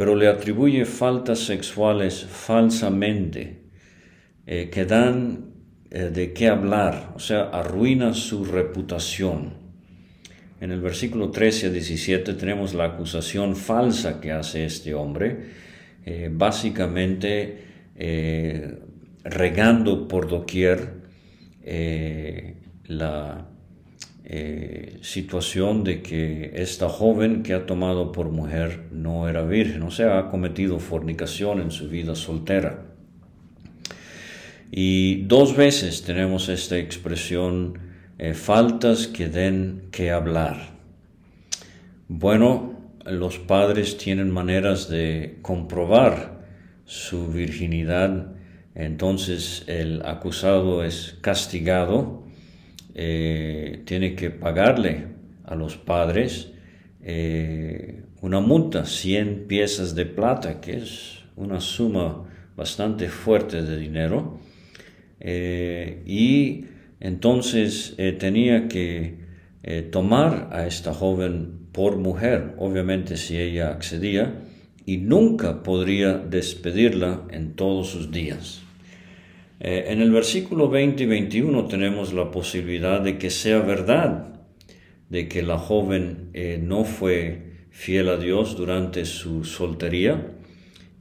pero 0.00 0.16
le 0.16 0.28
atribuye 0.28 0.86
faltas 0.86 1.40
sexuales 1.40 2.24
falsamente, 2.24 3.64
eh, 4.46 4.70
que 4.72 4.86
dan 4.86 5.52
eh, 5.90 6.04
de 6.04 6.32
qué 6.32 6.48
hablar, 6.48 7.12
o 7.16 7.18
sea, 7.18 7.50
arruina 7.50 8.14
su 8.14 8.46
reputación. 8.46 9.52
En 10.58 10.72
el 10.72 10.80
versículo 10.80 11.30
13 11.30 11.66
a 11.66 11.70
17 11.70 12.32
tenemos 12.32 12.72
la 12.72 12.86
acusación 12.86 13.54
falsa 13.54 14.22
que 14.22 14.32
hace 14.32 14.64
este 14.64 14.94
hombre. 14.94 15.60
básicamente 16.30 17.58
eh, 17.94 18.78
regando 19.22 20.08
por 20.08 20.28
doquier 20.28 20.94
la 22.86 23.49
eh, 24.32 24.98
situación 25.02 25.82
de 25.82 26.02
que 26.02 26.52
esta 26.54 26.88
joven 26.88 27.42
que 27.42 27.52
ha 27.52 27.66
tomado 27.66 28.12
por 28.12 28.30
mujer 28.30 28.84
no 28.92 29.28
era 29.28 29.42
virgen, 29.42 29.82
o 29.82 29.90
sea, 29.90 30.20
ha 30.20 30.30
cometido 30.30 30.78
fornicación 30.78 31.60
en 31.60 31.72
su 31.72 31.88
vida 31.88 32.14
soltera. 32.14 32.84
Y 34.70 35.22
dos 35.22 35.56
veces 35.56 36.04
tenemos 36.04 36.48
esta 36.48 36.78
expresión, 36.78 37.80
faltas 38.34 39.08
que 39.08 39.28
den 39.28 39.88
que 39.90 40.12
hablar. 40.12 40.74
Bueno, 42.06 42.78
los 43.04 43.40
padres 43.40 43.96
tienen 43.96 44.30
maneras 44.30 44.88
de 44.88 45.38
comprobar 45.42 46.40
su 46.84 47.28
virginidad, 47.32 48.32
entonces 48.76 49.64
el 49.66 50.02
acusado 50.04 50.84
es 50.84 51.18
castigado, 51.20 52.29
eh, 52.94 53.82
tiene 53.84 54.14
que 54.14 54.30
pagarle 54.30 55.06
a 55.44 55.54
los 55.54 55.76
padres 55.76 56.52
eh, 57.02 58.02
una 58.20 58.40
multa, 58.40 58.84
100 58.84 59.46
piezas 59.46 59.94
de 59.94 60.06
plata, 60.06 60.60
que 60.60 60.78
es 60.78 61.24
una 61.36 61.60
suma 61.60 62.24
bastante 62.56 63.08
fuerte 63.08 63.62
de 63.62 63.78
dinero, 63.78 64.40
eh, 65.20 66.02
y 66.06 66.64
entonces 67.00 67.96
tenía 68.18 68.68
que 68.68 69.18
tomar 69.90 70.50
a 70.52 70.66
esta 70.66 70.92
joven 70.92 71.68
por 71.72 71.96
mujer, 71.96 72.54
obviamente 72.58 73.16
si 73.16 73.38
ella 73.38 73.70
accedía, 73.70 74.34
y 74.84 74.98
nunca 74.98 75.62
podría 75.62 76.18
despedirla 76.18 77.22
en 77.30 77.54
todos 77.54 77.88
sus 77.88 78.10
días. 78.10 78.62
Eh, 79.62 79.92
en 79.92 80.00
el 80.00 80.10
versículo 80.10 80.70
20 80.70 81.02
y 81.02 81.06
21 81.06 81.66
tenemos 81.66 82.14
la 82.14 82.30
posibilidad 82.30 83.02
de 83.02 83.18
que 83.18 83.28
sea 83.28 83.58
verdad, 83.58 84.40
de 85.10 85.28
que 85.28 85.42
la 85.42 85.58
joven 85.58 86.30
eh, 86.32 86.58
no 86.62 86.84
fue 86.84 87.66
fiel 87.68 88.08
a 88.08 88.16
Dios 88.16 88.56
durante 88.56 89.04
su 89.04 89.44
soltería 89.44 90.32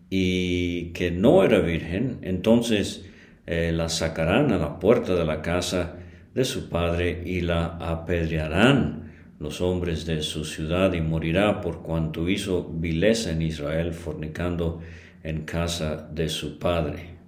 y 0.10 0.92
que 0.92 1.10
no 1.10 1.46
era 1.46 1.60
virgen, 1.60 2.18
entonces 2.22 3.06
eh, 3.48 3.72
la 3.72 3.88
sacarán 3.88 4.52
a 4.52 4.58
la 4.58 4.78
puerta 4.78 5.16
de 5.16 5.26
la 5.26 5.42
casa 5.42 5.96
de 6.34 6.44
su 6.44 6.68
padre 6.68 7.24
y 7.26 7.40
la 7.40 7.78
apedrearán 7.78 9.14
los 9.40 9.62
hombres 9.62 10.06
de 10.06 10.22
su 10.22 10.44
ciudad 10.44 10.92
y 10.92 11.00
morirá 11.00 11.62
por 11.62 11.82
cuanto 11.82 12.28
hizo 12.28 12.70
vileza 12.70 13.32
en 13.32 13.42
Israel 13.42 13.94
fornicando 13.94 14.82
en 15.24 15.44
casa 15.46 16.10
de 16.12 16.28
su 16.28 16.60
padre. 16.60 17.19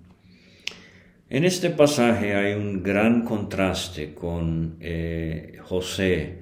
En 1.31 1.45
este 1.45 1.69
pasaje 1.69 2.35
hay 2.35 2.55
un 2.55 2.83
gran 2.83 3.23
contraste 3.23 4.13
con 4.13 4.75
eh, 4.81 5.59
José, 5.61 6.39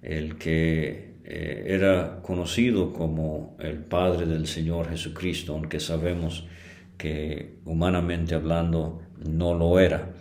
el 0.00 0.36
que 0.36 1.14
eh, 1.24 1.64
era 1.66 2.20
conocido 2.22 2.92
como 2.92 3.56
el 3.58 3.78
Padre 3.78 4.26
del 4.26 4.46
Señor 4.46 4.90
Jesucristo, 4.90 5.54
aunque 5.54 5.80
sabemos 5.80 6.46
que 6.96 7.56
humanamente 7.64 8.36
hablando 8.36 9.02
no 9.28 9.54
lo 9.54 9.80
era. 9.80 10.14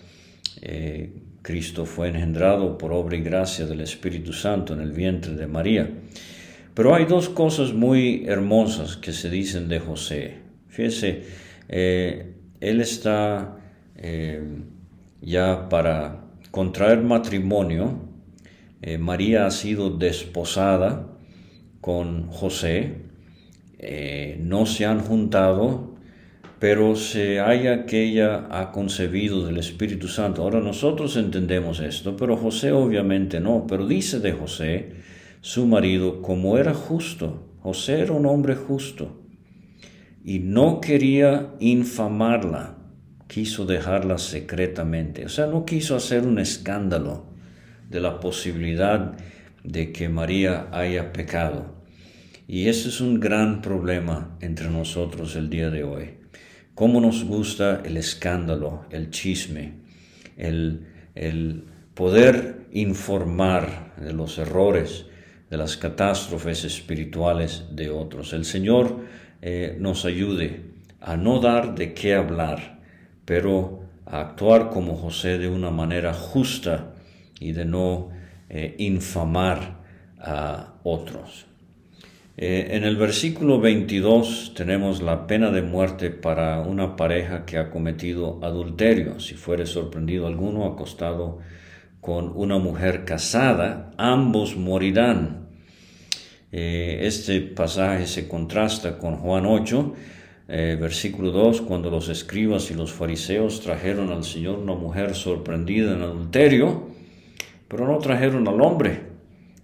Eh, 0.64 1.14
Cristo 1.44 1.86
fue 1.86 2.08
engendrado 2.08 2.76
por 2.76 2.94
obra 2.94 3.18
y 3.18 3.22
gracia 3.22 3.68
del 3.68 3.82
Espíritu 3.82 4.34
Santo 4.34 4.74
en 4.74 4.82
el 4.82 4.94
vientre 4.94 5.36
de 5.36 5.46
María. 5.46 5.92
Pero 6.74 6.96
hay 6.96 7.06
dos 7.06 7.30
cosas 7.30 7.72
muy 7.72 8.26
hermosas 8.26 8.98
que 8.98 9.14
se 9.14 9.30
dicen 9.30 9.70
de 9.70 9.80
José. 9.80 10.38
Fíjese, 10.70 11.22
él 11.68 12.82
está 12.82 13.58
eh, 13.98 14.42
ya 15.22 15.70
para 15.70 16.24
contraer 16.52 17.02
matrimonio. 17.02 18.00
Eh, 18.82 18.98
María 18.98 19.46
ha 19.46 19.52
sido 19.52 19.90
desposada 19.90 21.08
con 21.82 22.28
José. 22.28 23.06
no 24.40 24.66
se 24.66 24.86
han 24.86 25.00
juntado 25.00 25.98
pero 26.60 26.96
se 26.96 27.40
haya 27.40 27.86
que 27.86 28.04
ella 28.04 28.48
ha 28.50 28.72
concebido 28.72 29.46
del 29.46 29.58
Espíritu 29.58 30.08
Santo. 30.08 30.42
Ahora 30.42 30.60
nosotros 30.60 31.16
entendemos 31.16 31.80
esto, 31.80 32.18
pero 32.18 32.36
José 32.36 32.72
obviamente 32.72 33.40
no, 33.40 33.66
pero 33.68 33.86
dice 33.86 34.20
de 34.20 34.32
José, 34.32 34.94
su 35.42 35.68
marido, 35.68 36.22
como 36.22 36.58
era 36.58 36.74
justo, 36.74 37.52
José 37.62 38.02
era 38.02 38.14
un 38.14 38.26
hombre 38.26 38.56
justo 38.56 39.22
y 40.24 40.40
no 40.40 40.82
quería 40.82 41.54
infamarla, 41.60 42.77
quiso 43.28 43.66
dejarla 43.66 44.18
secretamente, 44.18 45.26
o 45.26 45.30
sea, 45.30 45.48
no 45.48 45.66
quiso 45.66 45.96
hacer 45.96 46.24
un 46.24 46.40
escándalo 46.40 47.26
de 47.90 48.00
la 48.00 48.20
posibilidad 48.20 49.18
de 49.64 49.92
que 49.92 50.10
María 50.10 50.68
haya 50.72 51.12
pecado. 51.14 51.76
Y 52.48 52.70
ese 52.70 52.90
es 52.90 53.02
un 53.02 53.20
gran 53.20 53.62
problema 53.62 54.38
entre 54.40 54.70
nosotros 54.70 55.36
el 55.36 55.50
día 55.50 55.70
de 55.70 55.84
hoy 55.84 56.18
cómo 56.78 57.02
nos 57.02 57.24
gusta 57.24 57.82
el 57.84 57.98
escándalo, 57.98 58.86
el 58.92 59.10
chisme, 59.10 59.74
el, 60.38 60.86
poder 61.96 62.68
informar 62.72 63.96
de 63.98 64.14
los 64.14 64.38
errores, 64.38 65.08
de 65.50 65.58
las 65.58 65.76
catástrofes 65.76 66.66
espirituales 66.66 67.66
de 67.72 67.90
otros. 67.90 68.32
El 68.34 68.46
Señor 68.46 69.00
eh, 69.42 69.76
nos 69.80 70.06
ayude 70.06 70.66
a 71.02 71.18
no 71.18 71.40
dar 71.40 71.74
de 71.74 71.96
qué 71.96 72.14
hablar, 72.14 72.77
pero 73.28 73.82
a 74.06 74.22
actuar 74.22 74.70
como 74.70 74.96
José 74.96 75.38
de 75.38 75.50
una 75.50 75.70
manera 75.70 76.14
justa 76.14 76.94
y 77.42 77.52
de 77.52 77.66
no 77.66 78.08
eh, 78.50 78.76
infamar 78.80 79.82
a 80.18 80.76
otros. 80.84 81.46
Eh, 82.38 82.70
en 82.72 82.86
el 82.86 82.96
versículo 82.96 83.60
22 83.60 84.54
tenemos 84.56 85.02
la 85.02 85.28
pena 85.28 85.52
de 85.52 85.62
muerte 85.62 86.10
para 86.10 86.62
una 86.62 86.96
pareja 86.96 87.46
que 87.46 87.58
ha 87.58 87.70
cometido 87.70 88.40
adulterio. 88.44 89.20
Si 89.20 89.34
fuere 89.34 89.66
sorprendido 89.66 90.26
alguno 90.26 90.66
acostado 90.66 91.40
con 92.00 92.32
una 92.34 92.60
mujer 92.60 93.04
casada, 93.04 93.92
ambos 93.98 94.56
morirán. 94.56 95.50
Eh, 96.54 97.00
este 97.02 97.42
pasaje 97.42 98.08
se 98.08 98.30
contrasta 98.30 98.98
con 98.98 99.18
Juan 99.18 99.46
8, 99.46 99.94
eh, 100.48 100.78
versículo 100.80 101.32
2, 101.32 101.62
cuando 101.62 101.90
los 101.90 102.10
escribas 102.10 102.72
y 102.72 102.74
los 102.74 102.92
fariseos 102.92 103.62
trajeron 103.62 104.12
al 104.12 104.24
Señor 104.24 104.60
una 104.60 104.76
mujer 104.76 105.16
sorprendida 105.16 105.94
en 105.94 106.02
adulterio, 106.02 106.88
pero 107.68 107.88
no 107.88 107.98
trajeron 107.98 108.48
al 108.48 108.62
hombre 108.62 109.18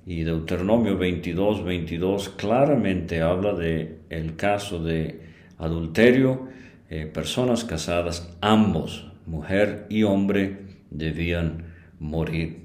y 0.06 0.24
Deuteronomio 0.24 0.98
22, 0.98 1.64
22 1.64 2.30
claramente 2.30 3.22
habla 3.22 3.54
de 3.54 4.00
el 4.10 4.36
caso 4.36 4.84
de 4.84 5.22
adulterio, 5.58 6.48
eh, 6.90 7.06
personas 7.06 7.64
casadas, 7.64 8.36
ambos, 8.42 9.08
mujer 9.26 9.86
y 9.90 10.04
hombre, 10.04 10.58
debían 10.90 11.74
morir. 12.00 12.64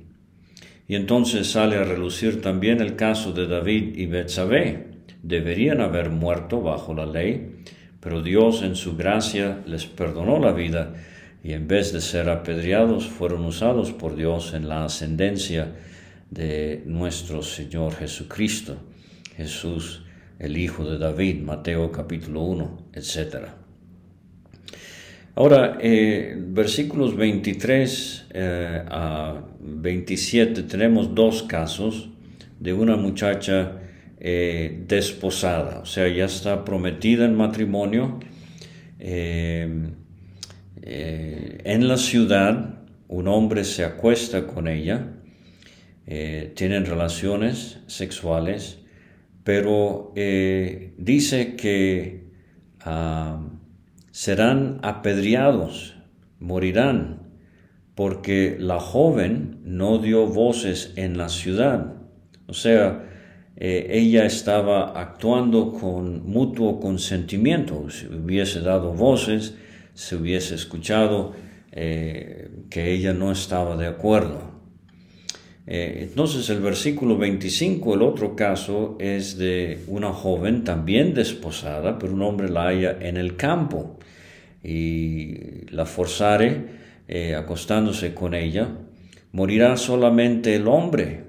Y 0.89 0.97
entonces 0.97 1.51
sale 1.51 1.77
a 1.77 1.85
relucir 1.85 2.43
también 2.43 2.81
el 2.81 2.97
caso 2.97 3.33
de 3.33 3.47
David 3.47 3.97
y 3.97 4.07
Betsabé. 4.07 4.89
Deberían 5.23 5.81
haber 5.81 6.11
muerto 6.11 6.61
bajo 6.61 6.95
la 6.95 7.07
ley, 7.07 7.63
pero 8.01 8.23
Dios 8.23 8.63
en 8.63 8.77
su 8.77 8.97
gracia 8.97 9.61
les 9.67 9.87
perdonó 9.87 10.39
la 10.39 10.53
vida 10.53 10.95
y 11.43 11.53
en 11.53 11.69
vez 11.69 11.93
de 11.93 12.01
ser 12.01 12.29
apedreados 12.29 13.07
fueron 13.07 13.45
usados 13.45 13.93
por 13.93 14.17
Dios 14.17 14.55
en 14.55 14.69
la 14.69 14.85
ascendencia 14.85 15.73
de 16.31 16.83
nuestro 16.87 17.43
Señor 17.43 17.95
Jesucristo, 17.95 18.77
Jesús 19.37 20.03
el 20.39 20.57
Hijo 20.57 20.85
de 20.85 20.99
David, 20.99 21.43
Mateo 21.43 21.91
capítulo 21.91 22.43
1, 22.43 22.79
etc. 22.93 23.49
Ahora, 25.35 25.79
eh, 25.81 26.37
versículos 26.39 27.17
23 27.17 28.27
eh, 28.31 28.85
a 28.89 29.41
27 29.61 30.63
tenemos 30.65 31.15
dos 31.15 31.43
casos 31.43 32.11
de 32.59 32.73
una 32.73 32.97
muchacha 32.97 33.73
eh, 34.21 34.85
desposada, 34.87 35.81
o 35.81 35.87
sea, 35.87 36.09
ya 36.09 36.25
está 36.25 36.65
prometida 36.65 37.25
en 37.25 37.35
matrimonio. 37.37 38.21
en 39.01 39.97
la 41.89 41.97
ciudad, 41.97 42.85
un 43.09 43.29
hombre 43.29 43.65
se 43.65 43.85
acuesta 43.85 44.47
con 44.47 44.69
ella, 44.69 45.15
tienen 46.55 46.87
relaciones 46.87 47.79
sexuales, 47.87 48.79
pero 49.45 50.13
dice 50.97 51.55
que 51.57 52.31
ah, 52.81 53.41
serán 54.11 54.81
apedreados, 54.83 55.95
morirán, 56.41 57.29
porque 57.95 58.57
la 58.59 58.81
joven 58.81 59.61
no 59.65 59.99
dio 59.99 60.27
voces 60.27 60.93
en 60.97 61.19
la 61.19 61.29
ciudad. 61.29 61.95
O 62.47 62.53
sea, 62.53 63.08
eh, 63.61 63.89
ella 63.91 64.25
estaba 64.25 64.99
actuando 64.99 65.73
con 65.73 66.31
mutuo 66.31 66.79
consentimiento. 66.79 67.91
Si 67.91 68.07
hubiese 68.07 68.61
dado 68.61 68.95
voces, 68.95 69.55
se 69.95 70.17
hubiese 70.17 70.55
escuchado 70.55 71.33
eh, 71.73 72.49
que 72.71 72.93
ella 72.93 73.13
no 73.13 73.33
estaba 73.33 73.77
de 73.77 73.89
acuerdo. 73.89 74.59
Eh, 75.67 76.07
entonces 76.09 76.49
el 76.49 76.61
versículo 76.61 77.19
25, 77.19 77.95
el 77.95 78.03
otro 78.03 78.35
caso 78.35 78.97
es 78.99 79.37
de 79.37 79.81
una 79.89 80.15
joven 80.15 80.65
también 80.65 81.13
desposada, 81.13 81.99
pero 81.99 82.15
un 82.15 82.23
hombre 82.23 82.49
la 82.49 82.69
haya 82.69 82.97
en 83.01 83.19
el 83.19 83.37
campo 83.37 83.99
y 84.65 85.67
la 85.71 85.85
forzare 85.85 86.65
eh, 87.07 87.35
acostándose 87.35 88.15
con 88.15 88.35
ella, 88.35 88.69
morirá 89.33 89.77
solamente 89.77 90.55
el 90.55 90.69
hombre, 90.69 91.25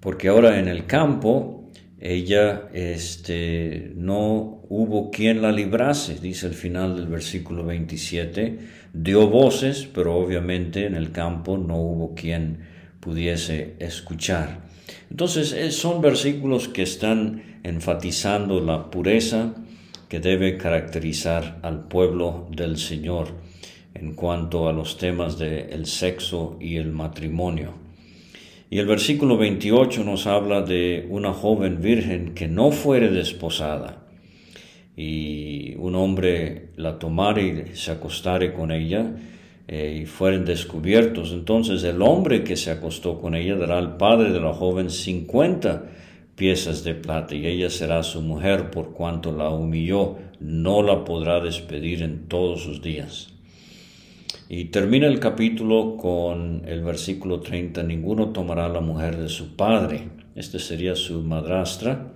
porque 0.00 0.28
ahora 0.28 0.58
en 0.58 0.68
el 0.68 0.86
campo 0.86 1.60
ella 2.00 2.68
este, 2.72 3.92
no 3.94 4.62
hubo 4.70 5.10
quien 5.10 5.42
la 5.42 5.52
librase, 5.52 6.18
dice 6.18 6.46
el 6.46 6.54
final 6.54 6.96
del 6.96 7.08
versículo 7.08 7.64
27, 7.66 8.58
dio 8.94 9.28
voces, 9.28 9.86
pero 9.92 10.16
obviamente 10.16 10.86
en 10.86 10.94
el 10.94 11.12
campo 11.12 11.58
no 11.58 11.76
hubo 11.76 12.14
quien 12.14 12.60
pudiese 13.00 13.74
escuchar. 13.78 14.62
Entonces 15.10 15.52
eh, 15.52 15.70
son 15.70 16.00
versículos 16.00 16.68
que 16.68 16.82
están 16.82 17.60
enfatizando 17.62 18.60
la 18.60 18.90
pureza, 18.90 19.54
que 20.08 20.20
debe 20.20 20.56
caracterizar 20.56 21.58
al 21.62 21.86
pueblo 21.86 22.48
del 22.50 22.78
Señor 22.78 23.28
en 23.94 24.14
cuanto 24.14 24.68
a 24.68 24.72
los 24.72 24.96
temas 24.96 25.38
del 25.38 25.84
sexo 25.84 26.56
y 26.60 26.76
el 26.76 26.90
matrimonio. 26.90 27.89
Y 28.72 28.78
el 28.78 28.86
versículo 28.86 29.36
28 29.36 30.04
nos 30.04 30.28
habla 30.28 30.62
de 30.62 31.04
una 31.10 31.32
joven 31.32 31.82
virgen 31.82 32.34
que 32.34 32.46
no 32.46 32.70
fuere 32.70 33.10
desposada 33.10 34.06
y 34.96 35.74
un 35.74 35.96
hombre 35.96 36.68
la 36.76 36.96
tomare 36.96 37.72
y 37.72 37.76
se 37.76 37.90
acostare 37.90 38.52
con 38.52 38.70
ella 38.70 39.12
eh, 39.66 40.02
y 40.02 40.06
fueren 40.06 40.44
descubiertos. 40.44 41.32
Entonces 41.32 41.82
el 41.82 42.00
hombre 42.00 42.44
que 42.44 42.56
se 42.56 42.70
acostó 42.70 43.20
con 43.20 43.34
ella 43.34 43.56
dará 43.56 43.76
al 43.78 43.96
padre 43.96 44.30
de 44.30 44.40
la 44.40 44.52
joven 44.52 44.88
50 44.88 45.86
piezas 46.36 46.84
de 46.84 46.94
plata 46.94 47.34
y 47.34 47.46
ella 47.46 47.70
será 47.70 48.04
su 48.04 48.22
mujer 48.22 48.70
por 48.70 48.92
cuanto 48.92 49.32
la 49.32 49.50
humilló, 49.50 50.16
no 50.38 50.84
la 50.84 51.04
podrá 51.04 51.40
despedir 51.40 52.02
en 52.02 52.28
todos 52.28 52.62
sus 52.62 52.80
días. 52.80 53.29
Y 54.48 54.66
termina 54.66 55.06
el 55.06 55.20
capítulo 55.20 55.96
con 55.96 56.62
el 56.66 56.82
versículo 56.82 57.40
30, 57.40 57.82
ninguno 57.82 58.30
tomará 58.30 58.68
la 58.68 58.80
mujer 58.80 59.16
de 59.16 59.28
su 59.28 59.56
padre. 59.56 60.08
Este 60.34 60.58
sería 60.58 60.94
su 60.94 61.22
madrastra. 61.22 62.12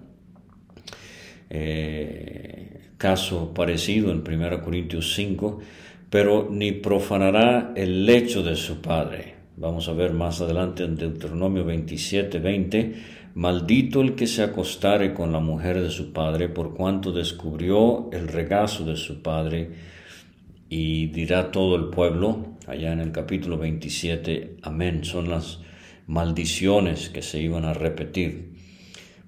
Eh, 1.51 2.91
caso 2.97 3.53
parecido 3.55 4.11
en 4.11 4.23
1 4.27 4.63
Corintios 4.63 5.15
5, 5.15 5.61
pero 6.11 6.49
ni 6.51 6.73
profanará 6.73 7.73
el 7.77 8.07
lecho 8.07 8.43
de 8.43 8.57
su 8.57 8.81
padre. 8.81 9.35
Vamos 9.57 9.89
a 9.89 9.93
ver 9.93 10.13
más 10.13 10.41
adelante 10.41 10.83
en 10.83 10.97
Deuteronomio 10.97 11.65
27, 11.65 12.39
20 12.41 12.95
Maldito 13.35 14.01
el 14.01 14.15
que 14.15 14.29
se 14.29 14.45
acostare 14.45 15.13
con 15.13 15.33
la 15.33 15.41
mujer 15.41 15.83
de 15.83 15.91
su 15.91 16.13
padre, 16.13 16.49
por 16.49 16.73
cuanto 16.73 17.11
descubrió 17.11 18.09
el 18.13 18.29
regazo 18.29 18.85
de 18.85 18.95
su 18.95 19.23
padre. 19.23 19.71
Y 20.69 21.09
dirá 21.09 21.51
todo 21.51 21.77
el 21.77 21.91
pueblo, 21.91 22.57
allá 22.67 22.93
en 22.93 23.01
el 23.01 23.13
capítulo 23.13 23.59
27, 23.59 24.57
amén. 24.63 25.05
Son 25.05 25.29
las 25.29 25.61
maldiciones 26.07 27.09
que 27.09 27.23
se 27.23 27.41
iban 27.41 27.65
a 27.65 27.75
repetir. 27.75 28.55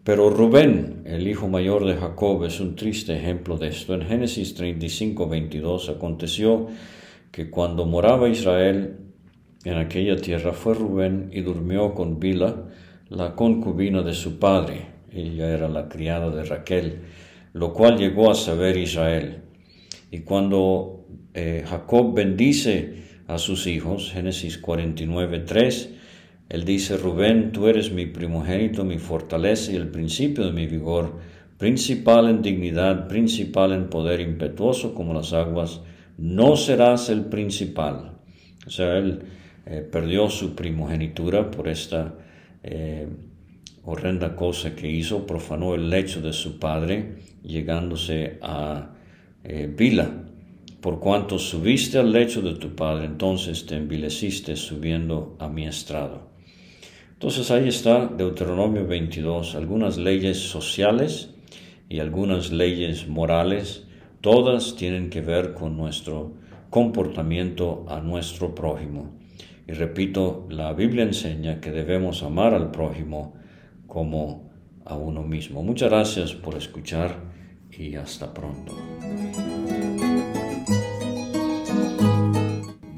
Pero 0.03 0.31
Rubén, 0.31 1.03
el 1.05 1.27
hijo 1.27 1.49
mayor 1.49 1.85
de 1.85 1.97
Jacob, 1.97 2.45
es 2.45 2.61
un 2.61 2.77
triste 2.77 3.17
ejemplo 3.17 3.59
de 3.59 3.69
esto. 3.69 3.95
En 3.95 4.03
Génesis 4.03 4.55
35, 4.55 5.29
22 5.29 5.89
aconteció 5.89 6.69
que 7.33 7.51
cuando 7.51 7.87
moraba 7.87 8.29
Israel 8.29 8.99
en 9.65 9.79
aquella 9.79 10.17
tierra 10.17 10.53
fue 10.53 10.75
Rubén 10.75 11.31
y 11.33 11.41
durmió 11.41 11.93
con 11.93 12.21
Bila, 12.21 12.67
la 13.09 13.35
concubina 13.35 14.03
de 14.03 14.15
su 14.15 14.39
padre, 14.39 14.87
ella 15.13 15.49
era 15.51 15.69
la 15.69 15.89
criada 15.89 16.31
de 16.31 16.45
Raquel, 16.45 17.01
lo 17.53 17.73
cual 17.73 17.99
llegó 17.99 18.31
a 18.31 18.35
saber 18.35 18.77
Israel. 18.77 19.43
Y 20.13 20.21
cuando 20.21 20.96
eh, 21.35 21.65
Jacob 21.67 22.15
bendice 22.15 23.05
a 23.27 23.39
sus 23.39 23.67
hijos, 23.67 24.13
Génesis 24.13 24.59
49, 24.59 25.41
3, 25.41 25.91
él 26.49 26.65
dice, 26.65 26.97
Rubén, 26.97 27.51
tú 27.51 27.67
eres 27.67 27.91
mi 27.91 28.07
primogénito, 28.07 28.85
mi 28.85 28.99
fortaleza 28.99 29.73
y 29.73 29.77
el 29.77 29.89
principio 29.89 30.45
de 30.45 30.53
mi 30.53 30.67
vigor, 30.67 31.19
principal 31.59 32.29
en 32.29 32.43
dignidad, 32.43 33.09
principal 33.09 33.73
en 33.73 33.89
poder 33.89 34.21
impetuoso 34.21 34.95
como 34.95 35.13
las 35.13 35.33
aguas, 35.33 35.81
no 36.19 36.57
serás 36.57 37.09
el 37.09 37.25
principal. 37.25 38.13
O 38.67 38.71
sea, 38.71 38.97
él 38.97 39.23
eh, 39.67 39.81
perdió 39.81 40.31
su 40.31 40.55
primogenitura 40.55 41.51
por 41.51 41.69
esta 41.69 42.15
eh, 42.63 43.09
horrenda 43.85 44.37
cosa 44.37 44.75
que 44.75 44.91
hizo, 44.91 45.27
profanó 45.27 45.75
el 45.75 45.91
lecho 45.91 46.21
de 46.21 46.33
su 46.33 46.59
padre, 46.59 47.17
llegándose 47.43 48.39
a 48.43 48.91
eh, 49.43 49.73
Vila. 49.75 50.11
Por 50.87 51.01
cuanto 51.01 51.37
subiste 51.41 51.99
al 51.99 52.13
lecho 52.13 52.43
de 52.43 52.55
tu 52.55 52.77
padre, 52.77 53.07
entonces 53.07 53.67
te 53.67 53.75
envileciste 53.75 54.55
subiendo 54.55 55.35
a 55.41 55.49
mi 55.49 55.67
estrado. 55.67 56.29
Entonces 57.15 57.51
ahí 57.51 57.67
está 57.67 58.07
Deuteronomio 58.07 58.87
22, 58.87 59.57
algunas 59.57 59.97
leyes 59.99 60.39
sociales 60.39 61.35
y 61.89 61.99
algunas 61.99 62.53
leyes 62.53 63.09
morales, 63.09 63.83
todas 64.21 64.77
tienen 64.77 65.11
que 65.11 65.23
ver 65.23 65.55
con 65.55 65.77
nuestro 65.77 66.35
comportamiento 66.71 67.85
a 67.89 67.99
nuestro 67.99 68.55
prójimo. 68.55 69.11
Y 69.67 69.73
repito, 69.73 70.47
la 70.51 70.73
Biblia 70.73 71.03
enseña 71.03 71.61
que 71.61 71.73
debemos 71.73 72.23
amar 72.23 72.55
al 72.55 72.71
prójimo 72.71 73.35
como 73.89 74.53
a 74.85 74.95
uno 74.95 75.25
mismo. 75.25 75.65
Muchas 75.65 75.91
gracias 75.91 76.33
por 76.33 76.55
escuchar 76.55 77.25
y 77.77 77.97
hasta 77.97 78.33
pronto. 78.33 78.73